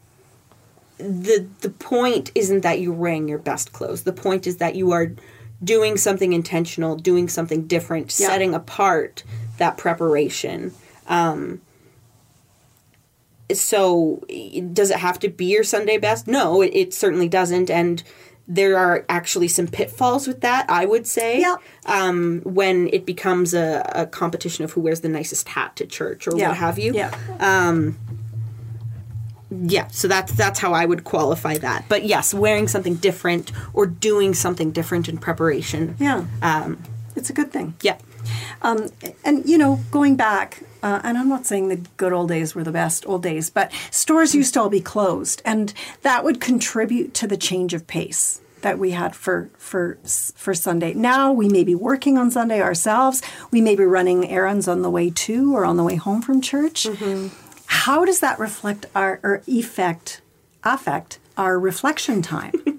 the 0.98 1.46
the 1.60 1.70
point 1.70 2.32
isn't 2.34 2.62
that 2.62 2.80
you're 2.80 2.92
wearing 2.92 3.28
your 3.28 3.38
best 3.38 3.72
clothes. 3.72 4.02
The 4.02 4.12
point 4.12 4.46
is 4.46 4.56
that 4.56 4.74
you 4.74 4.92
are 4.92 5.12
doing 5.62 5.96
something 5.96 6.32
intentional, 6.32 6.96
doing 6.96 7.28
something 7.28 7.66
different, 7.66 8.14
Yeah. 8.18 8.26
setting 8.28 8.54
apart 8.54 9.22
that 9.58 9.78
preparation. 9.78 10.72
Um, 11.08 11.60
so 13.52 14.22
does 14.72 14.90
it 14.90 14.98
have 14.98 15.18
to 15.20 15.28
be 15.28 15.46
your 15.46 15.64
Sunday 15.64 15.98
best? 15.98 16.26
No, 16.26 16.62
it, 16.62 16.72
it 16.74 16.92
certainly 16.94 17.28
doesn't. 17.28 17.70
And 17.70 18.02
there 18.48 18.76
are 18.78 19.04
actually 19.08 19.48
some 19.48 19.66
pitfalls 19.66 20.26
with 20.28 20.40
that, 20.42 20.70
I 20.70 20.86
would 20.86 21.06
say. 21.06 21.40
Yeah. 21.40 21.56
Um, 21.86 22.40
when 22.44 22.88
it 22.92 23.04
becomes 23.04 23.54
a, 23.54 23.82
a 23.94 24.06
competition 24.06 24.64
of 24.64 24.72
who 24.72 24.80
wears 24.80 25.00
the 25.00 25.08
nicest 25.08 25.48
hat 25.48 25.74
to 25.76 25.86
church 25.86 26.28
or 26.28 26.32
what 26.36 26.56
have 26.56 26.78
you. 26.78 26.94
Yeah. 26.94 27.10
Yeah, 29.48 29.86
so 29.88 30.08
that's 30.08 30.32
that's 30.32 30.58
how 30.58 30.72
I 30.72 30.84
would 30.84 31.04
qualify 31.04 31.56
that. 31.58 31.84
But 31.88 32.04
yes, 32.04 32.34
wearing 32.34 32.66
something 32.66 32.96
different 32.96 33.52
or 33.74 33.86
doing 33.86 34.34
something 34.34 34.72
different 34.72 35.08
in 35.08 35.18
preparation. 35.18 35.94
Yeah. 36.00 36.24
Um, 36.42 36.82
It's 37.14 37.30
a 37.30 37.32
good 37.32 37.52
thing. 37.52 37.74
yeah. 37.80 37.96
Um, 38.62 38.88
and, 39.24 39.46
you 39.48 39.58
know, 39.58 39.80
going 39.90 40.16
back, 40.16 40.62
uh, 40.82 41.00
and 41.02 41.18
I'm 41.18 41.28
not 41.28 41.46
saying 41.46 41.68
the 41.68 41.80
good 41.96 42.12
old 42.12 42.28
days 42.28 42.54
were 42.54 42.64
the 42.64 42.72
best 42.72 43.06
old 43.06 43.22
days, 43.22 43.50
but 43.50 43.72
stores 43.90 44.34
used 44.34 44.54
to 44.54 44.60
all 44.60 44.68
be 44.68 44.80
closed. 44.80 45.42
And 45.44 45.72
that 46.02 46.24
would 46.24 46.40
contribute 46.40 47.14
to 47.14 47.26
the 47.26 47.36
change 47.36 47.74
of 47.74 47.86
pace 47.86 48.40
that 48.62 48.78
we 48.78 48.92
had 48.92 49.14
for, 49.14 49.48
for, 49.58 49.98
for 50.34 50.54
Sunday. 50.54 50.94
Now 50.94 51.32
we 51.32 51.48
may 51.48 51.62
be 51.62 51.74
working 51.74 52.18
on 52.18 52.30
Sunday 52.30 52.60
ourselves. 52.60 53.22
We 53.50 53.60
may 53.60 53.76
be 53.76 53.84
running 53.84 54.28
errands 54.28 54.66
on 54.66 54.82
the 54.82 54.90
way 54.90 55.10
to 55.10 55.54
or 55.54 55.64
on 55.64 55.76
the 55.76 55.84
way 55.84 55.96
home 55.96 56.22
from 56.22 56.40
church. 56.40 56.86
How 57.66 58.04
does 58.04 58.20
that 58.20 58.38
reflect 58.38 58.86
our, 58.94 59.20
or 59.22 59.42
effect, 59.46 60.20
affect 60.64 61.18
our 61.36 61.58
reflection 61.58 62.22
time? 62.22 62.75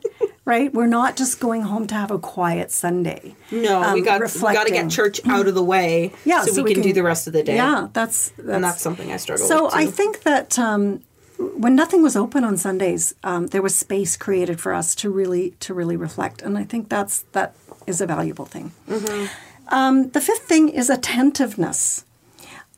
Right? 0.47 0.73
We're 0.73 0.87
not 0.87 1.17
just 1.17 1.41
going 1.41 1.63
home 1.63 1.87
to 1.87 1.95
have 1.95 2.09
a 2.09 2.17
quiet 2.17 2.71
Sunday. 2.71 3.35
No, 3.51 3.59
we 3.59 3.67
Um, 3.67 4.03
got 4.03 4.21
we 4.21 4.53
got 4.53 4.65
to 4.65 4.71
get 4.71 4.89
church 4.89 5.19
out 5.27 5.45
of 5.45 5.55
the 5.55 5.63
way 5.63 6.13
Yeah, 6.25 6.45
so, 6.45 6.63
we, 6.63 6.73
can, 6.73 6.81
do 6.81 6.93
the 6.93 7.03
rest 7.03 7.27
of 7.27 7.33
the 7.33 7.43
day. 7.43 7.57
Yeah, 7.57 7.89
that's, 7.91 8.29
that's 8.29 8.49
And 8.49 8.63
that's 8.63 8.81
something 8.81 9.11
I 9.11 9.17
struggle 9.17 9.45
so 9.45 9.65
with. 9.65 9.73
Too. 9.73 9.79
I 9.79 9.85
think 9.87 10.23
that 10.23 10.57
um, 10.57 11.01
when 11.37 11.75
nothing 11.75 12.01
was 12.01 12.15
open 12.15 12.45
on 12.45 12.55
Sundays, 12.55 13.13
um, 13.25 13.47
there 13.47 13.61
was 13.61 13.75
space 13.75 14.15
created 14.15 14.61
for 14.61 14.73
us 14.73 14.95
to 14.95 15.09
really 15.09 15.51
to 15.59 15.73
really 15.73 15.97
reflect, 15.97 16.41
and 16.41 16.57
I 16.57 16.63
think 16.63 16.87
that's 16.87 17.23
that 17.33 17.53
is 17.85 17.99
a 17.99 18.07
valuable 18.07 18.45
thing. 18.45 18.71
Mm-hmm. 18.89 19.25
Um, 19.67 20.09
the 20.11 20.21
fifth 20.21 20.43
thing 20.43 20.69
is 20.69 20.89
attentiveness. 20.89 22.05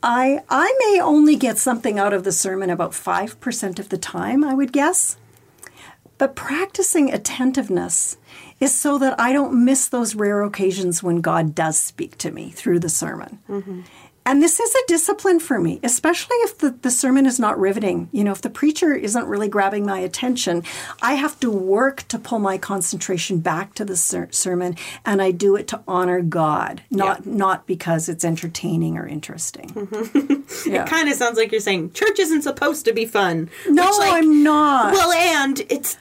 I 0.02 0.40
I 0.50 0.74
may 0.80 1.00
only 1.00 1.36
get 1.36 1.56
something 1.56 2.00
out 2.00 2.12
of 2.12 2.24
the 2.24 2.32
sermon 2.32 2.68
about 2.68 2.94
five 2.94 3.40
percent 3.40 3.78
of 3.78 3.90
the 3.90 3.98
time, 3.98 4.42
I 4.42 4.54
would 4.54 4.72
guess. 4.72 5.16
But 6.20 6.36
practicing 6.36 7.10
attentiveness 7.10 8.18
is 8.60 8.76
so 8.76 8.98
that 8.98 9.18
I 9.18 9.32
don't 9.32 9.64
miss 9.64 9.88
those 9.88 10.14
rare 10.14 10.42
occasions 10.42 11.02
when 11.02 11.22
God 11.22 11.54
does 11.54 11.78
speak 11.78 12.18
to 12.18 12.30
me 12.30 12.50
through 12.50 12.80
the 12.80 12.90
sermon. 12.90 13.38
Mm-hmm. 13.48 13.80
And 14.26 14.42
this 14.42 14.60
is 14.60 14.74
a 14.74 14.86
discipline 14.86 15.40
for 15.40 15.58
me, 15.58 15.80
especially 15.82 16.36
if 16.40 16.58
the, 16.58 16.72
the 16.72 16.90
sermon 16.90 17.24
is 17.24 17.40
not 17.40 17.58
riveting. 17.58 18.10
You 18.12 18.22
know, 18.22 18.32
if 18.32 18.42
the 18.42 18.50
preacher 18.50 18.92
isn't 18.92 19.26
really 19.26 19.48
grabbing 19.48 19.86
my 19.86 19.98
attention, 20.00 20.62
I 21.00 21.14
have 21.14 21.40
to 21.40 21.50
work 21.50 22.06
to 22.08 22.18
pull 22.18 22.38
my 22.38 22.58
concentration 22.58 23.40
back 23.40 23.74
to 23.76 23.84
the 23.86 23.96
ser- 23.96 24.28
sermon, 24.30 24.76
and 25.06 25.22
I 25.22 25.30
do 25.30 25.56
it 25.56 25.66
to 25.68 25.80
honor 25.88 26.20
God, 26.20 26.82
not 26.90 27.24
not 27.24 27.66
because 27.66 28.10
it's 28.10 28.26
entertaining 28.26 28.98
or 28.98 29.06
interesting. 29.08 29.70
Mm-hmm. 29.70 30.36
Yeah. 30.70 30.82
It 30.82 30.88
kind 30.88 31.08
of 31.08 31.14
sounds 31.14 31.38
like 31.38 31.52
you're 31.52 31.60
saying 31.60 31.92
church 31.92 32.18
isn't 32.18 32.42
supposed 32.42 32.84
to 32.84 32.92
be 32.92 33.06
fun. 33.06 33.48
No, 33.68 33.86
which, 33.86 33.98
like, 33.98 34.12
I'm 34.12 34.42
not. 34.42 34.92
Well, 34.92 35.12
and 35.12 35.60
it's 35.70 35.96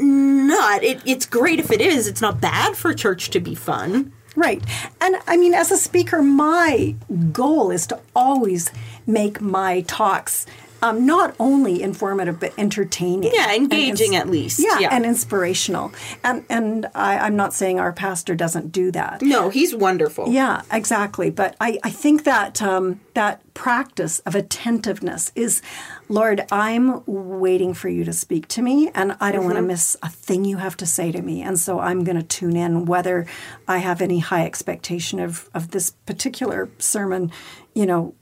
not. 0.00 0.82
It, 0.82 1.00
it's 1.04 1.26
great 1.26 1.58
if 1.60 1.70
it 1.70 1.80
is. 1.80 2.06
It's 2.06 2.20
not 2.20 2.40
bad 2.40 2.76
for 2.76 2.92
church 2.94 3.30
to 3.30 3.40
be 3.40 3.54
fun. 3.54 4.12
Right. 4.36 4.62
And 5.00 5.16
I 5.26 5.36
mean, 5.36 5.52
as 5.54 5.70
a 5.72 5.76
speaker, 5.76 6.22
my 6.22 6.94
goal 7.32 7.70
is 7.70 7.86
to 7.88 7.98
always 8.14 8.70
make 9.06 9.40
my 9.40 9.80
talks 9.82 10.46
um, 10.80 11.04
not 11.04 11.34
only 11.40 11.82
informative 11.82 12.38
but 12.38 12.52
entertaining. 12.56 13.32
Yeah, 13.34 13.52
engaging 13.52 14.12
ins- 14.14 14.22
at 14.22 14.28
least. 14.30 14.60
Yeah, 14.60 14.78
Yeah. 14.78 14.88
and 14.94 15.04
inspirational. 15.04 15.90
And 16.22 16.44
and 16.48 16.86
I, 16.94 17.18
I'm 17.18 17.34
not 17.34 17.52
saying 17.52 17.80
our 17.80 17.92
pastor 17.92 18.36
doesn't 18.36 18.70
do 18.70 18.92
that. 18.92 19.20
No, 19.20 19.48
he's 19.48 19.74
wonderful. 19.74 20.28
Yeah, 20.28 20.62
exactly. 20.70 21.30
But 21.30 21.56
I, 21.60 21.80
I 21.82 21.90
think 21.90 22.22
that 22.24 22.62
um, 22.62 23.00
that 23.14 23.42
practice 23.54 24.20
of 24.20 24.36
attentiveness 24.36 25.32
is, 25.34 25.62
Lord, 26.08 26.46
I'm 26.50 27.02
waiting 27.06 27.74
for 27.74 27.88
you 27.88 28.04
to 28.04 28.12
speak 28.12 28.48
to 28.48 28.62
me, 28.62 28.90
and 28.94 29.16
I 29.20 29.30
don't 29.30 29.44
want 29.44 29.56
to 29.56 29.60
mm-hmm. 29.60 29.68
miss 29.68 29.96
a 30.02 30.08
thing 30.08 30.44
you 30.44 30.56
have 30.56 30.76
to 30.78 30.86
say 30.86 31.12
to 31.12 31.20
me. 31.20 31.42
And 31.42 31.58
so 31.58 31.80
I'm 31.80 32.02
going 32.02 32.16
to 32.16 32.22
tune 32.22 32.56
in, 32.56 32.86
whether 32.86 33.26
I 33.66 33.78
have 33.78 34.00
any 34.00 34.20
high 34.20 34.46
expectation 34.46 35.20
of, 35.20 35.50
of 35.52 35.70
this 35.72 35.90
particular 35.90 36.70
sermon, 36.78 37.30
you 37.74 37.84
know, 37.84 38.14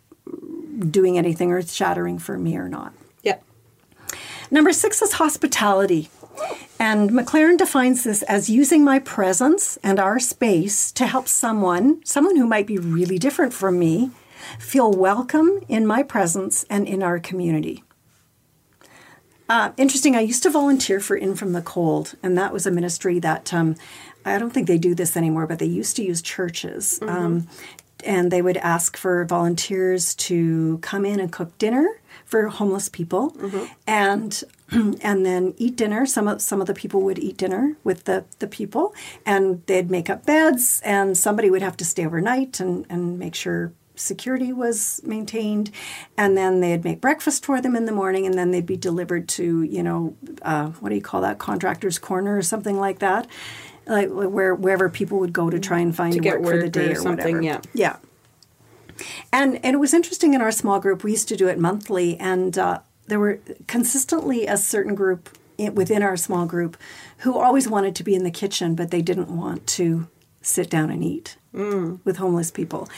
doing 0.91 1.17
anything 1.17 1.53
earth 1.53 1.71
shattering 1.71 2.19
for 2.19 2.37
me 2.37 2.57
or 2.57 2.69
not. 2.69 2.93
Yep. 3.23 3.45
Number 4.51 4.73
six 4.73 5.01
is 5.01 5.15
hospitality. 5.15 6.11
And 6.79 7.11
McLaren 7.11 7.57
defines 7.57 8.05
this 8.05 8.23
as 8.25 8.51
using 8.51 8.85
my 8.85 8.99
presence 8.99 9.79
and 9.83 9.99
our 9.99 10.19
space 10.19 10.93
to 10.93 11.07
help 11.07 11.29
someone, 11.29 12.05
someone 12.05 12.37
who 12.37 12.47
might 12.47 12.67
be 12.67 12.79
really 12.79 13.19
different 13.19 13.55
from 13.55 13.79
me, 13.79 14.11
feel 14.59 14.91
welcome 14.93 15.61
in 15.69 15.87
my 15.87 16.03
presence 16.03 16.65
and 16.71 16.87
in 16.87 17.03
our 17.03 17.19
community. 17.19 17.83
Uh, 19.49 19.71
interesting. 19.77 20.17
I 20.17 20.21
used 20.21 20.43
to 20.43 20.51
volunteer 20.51 20.99
for 20.99 21.17
In 21.17 21.37
From 21.37 21.53
the 21.53 21.63
Cold, 21.63 22.15
and 22.23 22.37
that 22.37 22.53
was 22.53 22.67
a 22.67 22.71
ministry 22.71 23.19
that 23.21 23.55
um, 23.55 23.77
I 24.25 24.39
don't 24.39 24.51
think 24.51 24.67
they 24.67 24.79
do 24.79 24.95
this 24.95 25.17
anymore, 25.17 25.47
but 25.47 25.61
they 25.61 25.67
used 25.67 25.97
to 25.97 26.03
use 26.03 26.21
churches. 26.21 26.99
Um, 27.03 27.49
and 28.05 28.31
they 28.31 28.43
would 28.43 28.59
ask 28.59 28.97
for 28.97 29.25
volunteers 29.25 30.15
to 30.15 30.79
come 30.79 31.05
in 31.05 31.19
and 31.19 31.33
cook 31.33 31.57
dinner 31.59 32.01
for 32.25 32.49
homeless 32.49 32.89
people, 32.89 33.35
and 33.87 34.43
and 34.71 35.25
then 35.25 35.55
eat 35.57 35.77
dinner. 35.77 36.07
Some 36.07 36.29
of 36.29 36.43
some 36.43 36.61
of 36.61 36.67
the 36.67 36.75
people 36.75 37.01
would 37.03 37.19
eat 37.19 37.37
dinner 37.37 37.77
with 37.85 38.05
the 38.05 38.25
the 38.41 38.49
people, 38.49 38.95
and 39.25 39.65
they'd 39.67 39.91
make 39.91 40.11
up 40.11 40.27
beds, 40.27 40.83
and 40.85 41.17
somebody 41.17 41.51
would 41.51 41.63
have 41.63 41.77
to 41.79 41.85
stay 41.85 42.05
overnight 42.05 42.61
and 42.61 42.85
and 42.91 43.19
make 43.19 43.35
sure 43.35 43.73
security 43.97 44.53
was 44.53 45.01
maintained 45.05 45.71
and 46.17 46.37
then 46.37 46.61
they'd 46.61 46.85
make 46.85 47.01
breakfast 47.01 47.45
for 47.45 47.61
them 47.61 47.75
in 47.75 47.87
the 47.87 47.93
morning 47.93 48.27
and 48.27 48.35
then 48.35 48.51
they'd 48.51 48.67
be 48.67 48.77
delivered 48.77 49.27
to 49.29 49.63
you 49.63 49.83
know 49.83 50.15
uh, 50.43 50.67
what 50.81 50.91
do 50.91 50.95
you 50.95 51.03
call 51.03 51.21
that 51.23 51.39
contractors 51.39 51.99
corner 51.99 52.37
or 52.37 52.43
something 52.43 52.79
like 52.79 52.99
that 53.01 53.27
like 53.87 54.09
where 54.11 54.55
wherever 54.55 54.89
people 54.89 55.19
would 55.19 55.33
go 55.33 55.49
to 55.51 55.59
try 55.59 55.79
and 55.81 55.95
find 55.97 56.13
To 56.13 56.21
get 56.21 56.41
work 56.41 56.57
for 56.57 56.63
the 56.63 56.69
day 56.69 56.89
or 56.89 56.93
or, 56.93 56.95
something, 56.97 57.37
whatever. 57.37 57.43
yeah. 57.43 57.61
yeah. 57.73 57.97
And 59.33 59.57
and 59.65 59.75
it 59.75 59.79
was 59.79 59.93
interesting 59.93 60.35
in 60.35 60.41
our 60.41 60.53
small 60.53 60.81
group 60.81 61.05
we 61.05 61.11
used 61.13 61.29
to 61.29 61.37
do 61.37 61.49
it 61.49 61.59
monthly 61.59 62.17
and 62.19 62.57
uh, 62.59 62.81
there 63.07 63.21
were 63.21 63.41
consistently 63.67 64.47
a 64.47 64.57
certain 64.57 64.95
group 64.95 65.29
within 65.73 66.03
our 66.03 66.17
small 66.17 66.47
group 66.47 66.77
who 67.19 67.39
always 67.39 67.69
wanted 67.69 67.95
to 67.97 68.03
be 68.05 68.15
in 68.15 68.25
the 68.25 68.31
kitchen 68.31 68.75
but 68.75 68.91
they 68.91 69.03
didn't 69.03 69.29
want 69.35 69.67
to 69.67 70.09
sit 70.43 70.71
down 70.71 70.91
and 70.91 71.03
eat 71.05 71.37
with 71.53 72.19
homeless 72.19 72.51
people. 72.51 72.89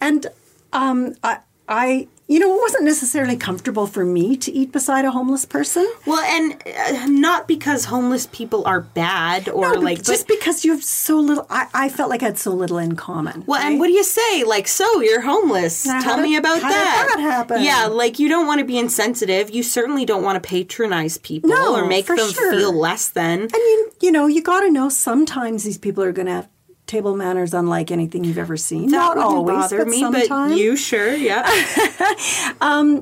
And 0.00 0.26
um, 0.72 1.14
I, 1.22 1.38
I 1.68 2.08
you 2.30 2.38
know 2.38 2.54
it 2.54 2.60
wasn't 2.60 2.84
necessarily 2.84 3.36
comfortable 3.36 3.86
for 3.86 4.04
me 4.04 4.36
to 4.36 4.52
eat 4.52 4.70
beside 4.70 5.06
a 5.06 5.10
homeless 5.10 5.46
person 5.46 5.90
Well, 6.06 6.20
and 6.22 6.62
uh, 6.66 7.06
not 7.06 7.48
because 7.48 7.86
homeless 7.86 8.26
people 8.30 8.64
are 8.66 8.80
bad 8.80 9.48
or 9.48 9.62
No, 9.74 9.80
like, 9.80 10.02
just 10.02 10.28
because 10.28 10.62
you 10.64 10.72
have 10.72 10.84
so 10.84 11.18
little 11.18 11.46
I, 11.48 11.66
I 11.72 11.88
felt 11.88 12.10
like 12.10 12.22
I 12.22 12.26
had 12.26 12.38
so 12.38 12.52
little 12.52 12.76
in 12.76 12.96
common 12.96 13.44
well, 13.46 13.62
and 13.62 13.78
what 13.80 13.86
do 13.86 13.92
you 13.94 14.04
say? 14.04 14.44
Like, 14.44 14.68
so 14.68 15.00
you're 15.00 15.22
homeless. 15.22 15.86
Now, 15.86 16.00
Tell 16.02 16.18
me 16.20 16.30
did- 16.32 16.40
about 16.40 16.60
how 16.60 16.68
did 16.68 16.76
that. 16.76 17.12
that 17.16 17.20
happen? 17.20 17.62
Yeah, 17.62 17.86
like 17.86 18.18
you 18.18 18.28
don't 18.28 18.46
want 18.46 18.58
to 18.60 18.66
be 18.66 18.76
insensitive. 18.78 19.48
You 19.50 19.62
certainly 19.62 20.04
don't 20.04 20.22
want 20.22 20.42
to 20.42 20.46
patronize 20.46 21.16
people 21.16 21.48
No, 21.50 21.76
or 21.76 21.86
make 21.86 22.06
them 22.06 22.18
sure. 22.30 22.52
feel 22.52 22.72
less 22.78 23.08
than. 23.08 23.48
I 23.54 23.58
mean, 23.58 23.92
you 24.02 24.12
know, 24.12 24.26
you 24.26 24.42
got 24.42 24.60
to 24.60 24.70
know 24.70 24.90
sometimes 24.90 25.64
these 25.64 25.78
people 25.78 26.04
are 26.04 26.12
going 26.12 26.26
to 26.26 26.32
have 26.32 26.48
table 26.88 27.14
manners 27.14 27.54
unlike 27.54 27.90
anything 27.92 28.24
you've 28.24 28.38
ever 28.38 28.56
seen. 28.56 28.86
That 28.90 28.96
Not 28.96 29.18
always, 29.18 29.54
bother 29.56 29.78
but 29.78 29.88
me, 29.88 30.00
sometimes. 30.00 30.28
but 30.52 30.58
you 30.58 30.74
sure, 30.76 31.14
yeah. 31.14 31.44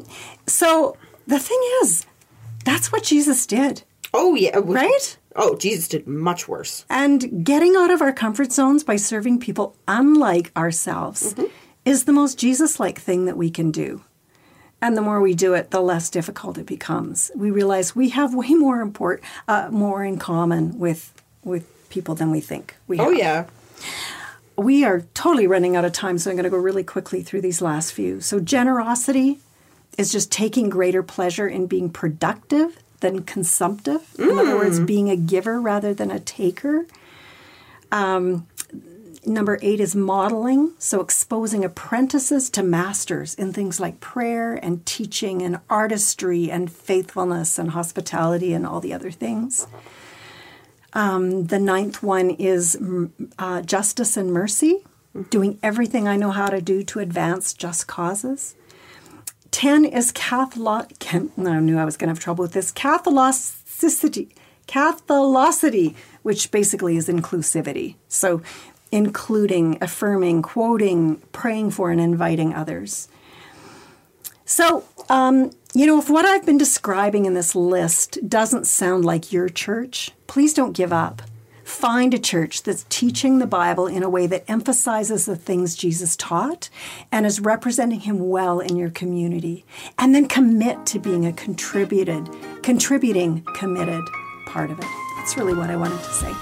So 0.48 0.96
the 1.26 1.38
thing 1.38 1.60
is, 1.82 2.06
that's 2.64 2.92
what 2.92 3.02
Jesus 3.02 3.46
did, 3.46 3.82
oh 4.14 4.34
yeah, 4.34 4.58
right? 4.62 5.16
Oh, 5.34 5.56
Jesus 5.56 5.88
did 5.88 6.06
much 6.06 6.48
worse. 6.48 6.84
And 6.88 7.44
getting 7.44 7.76
out 7.76 7.90
of 7.90 8.00
our 8.00 8.12
comfort 8.12 8.52
zones 8.52 8.82
by 8.84 8.96
serving 8.96 9.40
people 9.40 9.76
unlike 9.86 10.50
ourselves 10.56 11.34
Mm-hmm. 11.34 11.46
is 11.84 12.04
the 12.04 12.12
most 12.12 12.38
Jesus 12.38 12.80
like 12.80 12.98
thing 13.00 13.26
that 13.26 13.36
we 13.36 13.50
can 13.50 13.70
do. 13.70 14.02
And 14.80 14.96
the 14.96 15.02
more 15.02 15.20
we 15.20 15.34
do 15.34 15.54
it, 15.54 15.70
the 15.70 15.80
less 15.80 16.08
difficult 16.10 16.58
it 16.58 16.66
becomes. 16.66 17.30
We 17.34 17.50
realize 17.50 17.94
we 17.96 18.10
have 18.10 18.34
way 18.34 18.50
more 18.54 18.80
import, 18.80 19.22
uh, 19.48 19.68
more 19.70 20.04
in 20.04 20.18
common 20.18 20.78
with 20.78 21.12
with 21.44 21.64
people 21.90 22.14
than 22.14 22.30
we 22.30 22.40
think 22.40 22.74
we 22.86 22.96
have. 22.98 23.06
Oh 23.08 23.10
yeah. 23.10 23.46
We 24.56 24.84
are 24.84 25.02
totally 25.14 25.46
running 25.46 25.76
out 25.76 25.84
of 25.84 25.92
time, 25.92 26.18
so 26.18 26.30
I'm 26.30 26.36
going 26.36 26.44
to 26.44 26.50
go 26.50 26.56
really 26.56 26.84
quickly 26.84 27.22
through 27.22 27.42
these 27.42 27.60
last 27.60 27.92
few. 27.92 28.20
So, 28.20 28.40
generosity 28.40 29.38
is 29.98 30.12
just 30.12 30.32
taking 30.32 30.68
greater 30.68 31.02
pleasure 31.02 31.48
in 31.48 31.66
being 31.66 31.90
productive 31.90 32.78
than 33.00 33.22
consumptive. 33.22 34.14
In 34.18 34.38
other 34.38 34.56
words, 34.56 34.80
being 34.80 35.10
a 35.10 35.16
giver 35.16 35.60
rather 35.60 35.92
than 35.92 36.10
a 36.10 36.20
taker. 36.20 36.86
Um, 37.92 38.46
number 39.24 39.58
eight 39.60 39.80
is 39.80 39.94
modeling, 39.94 40.72
so 40.78 41.00
exposing 41.00 41.64
apprentices 41.64 42.48
to 42.50 42.62
masters 42.62 43.34
in 43.34 43.52
things 43.52 43.80
like 43.80 44.00
prayer 44.00 44.54
and 44.54 44.84
teaching 44.86 45.42
and 45.42 45.60
artistry 45.68 46.50
and 46.50 46.70
faithfulness 46.70 47.58
and 47.58 47.70
hospitality 47.70 48.52
and 48.52 48.66
all 48.66 48.80
the 48.80 48.92
other 48.92 49.10
things. 49.10 49.66
The 50.96 51.58
ninth 51.58 52.02
one 52.02 52.30
is 52.30 52.76
mm, 52.80 53.10
uh, 53.38 53.60
justice 53.60 54.16
and 54.16 54.32
mercy, 54.32 54.82
doing 55.28 55.58
everything 55.62 56.08
I 56.08 56.16
know 56.16 56.30
how 56.30 56.48
to 56.48 56.62
do 56.62 56.82
to 56.84 57.00
advance 57.00 57.52
just 57.52 57.86
causes. 57.86 58.54
Ten 59.50 59.84
is 59.84 60.10
Catholic. 60.12 60.92
I 61.14 61.18
knew 61.60 61.78
I 61.78 61.84
was 61.84 61.98
going 61.98 62.08
to 62.08 62.12
have 62.12 62.18
trouble 62.18 62.42
with 62.42 62.52
this. 62.52 62.72
Catholicity, 62.72 64.30
Catholicity, 64.66 65.94
which 66.22 66.50
basically 66.50 66.96
is 66.96 67.08
inclusivity. 67.08 67.96
So, 68.08 68.40
including, 68.90 69.76
affirming, 69.82 70.40
quoting, 70.42 71.16
praying 71.32 71.72
for, 71.72 71.90
and 71.90 72.00
inviting 72.00 72.54
others. 72.54 73.08
So, 74.44 74.84
um, 75.10 75.50
you 75.76 75.84
know, 75.84 75.98
if 75.98 76.08
what 76.08 76.24
I've 76.24 76.46
been 76.46 76.56
describing 76.56 77.26
in 77.26 77.34
this 77.34 77.54
list 77.54 78.18
doesn't 78.26 78.66
sound 78.66 79.04
like 79.04 79.30
your 79.30 79.50
church, 79.50 80.10
please 80.26 80.54
don't 80.54 80.72
give 80.72 80.90
up. 80.90 81.20
Find 81.64 82.14
a 82.14 82.18
church 82.18 82.62
that's 82.62 82.86
teaching 82.88 83.40
the 83.40 83.46
Bible 83.46 83.86
in 83.86 84.02
a 84.02 84.08
way 84.08 84.26
that 84.26 84.50
emphasizes 84.50 85.26
the 85.26 85.36
things 85.36 85.76
Jesus 85.76 86.16
taught 86.16 86.70
and 87.12 87.26
is 87.26 87.40
representing 87.40 88.00
him 88.00 88.30
well 88.30 88.58
in 88.58 88.76
your 88.76 88.88
community. 88.88 89.66
And 89.98 90.14
then 90.14 90.28
commit 90.28 90.86
to 90.86 90.98
being 90.98 91.26
a 91.26 91.32
contributed, 91.34 92.26
contributing, 92.62 93.42
committed 93.54 94.02
part 94.46 94.70
of 94.70 94.78
it. 94.78 94.86
That's 95.18 95.36
really 95.36 95.52
what 95.52 95.68
I 95.68 95.76
wanted 95.76 95.98
to 95.98 96.10
say. 96.10 96.34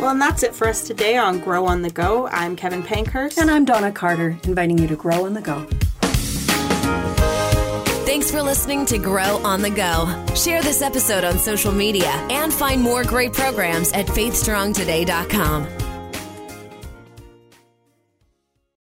Well, 0.00 0.08
and 0.08 0.22
that's 0.22 0.42
it 0.42 0.54
for 0.54 0.66
us 0.66 0.86
today 0.86 1.18
on 1.18 1.40
Grow 1.40 1.66
on 1.66 1.82
the 1.82 1.90
Go. 1.90 2.28
I'm 2.28 2.56
Kevin 2.56 2.82
Pankhurst. 2.82 3.36
And 3.36 3.50
I'm 3.50 3.66
Donna 3.66 3.92
Carter, 3.92 4.38
inviting 4.44 4.78
you 4.78 4.86
to 4.88 4.96
grow 4.96 5.26
on 5.26 5.34
the 5.34 5.42
go. 5.42 5.66
Thanks 8.08 8.30
for 8.30 8.42
listening 8.42 8.86
to 8.86 8.96
Grow 8.96 9.36
on 9.44 9.60
the 9.60 9.68
Go. 9.68 10.06
Share 10.34 10.62
this 10.62 10.80
episode 10.80 11.24
on 11.24 11.38
social 11.38 11.72
media 11.72 12.08
and 12.30 12.50
find 12.50 12.80
more 12.80 13.04
great 13.04 13.34
programs 13.34 13.92
at 13.92 14.06
faithstrongtoday.com. 14.06 15.87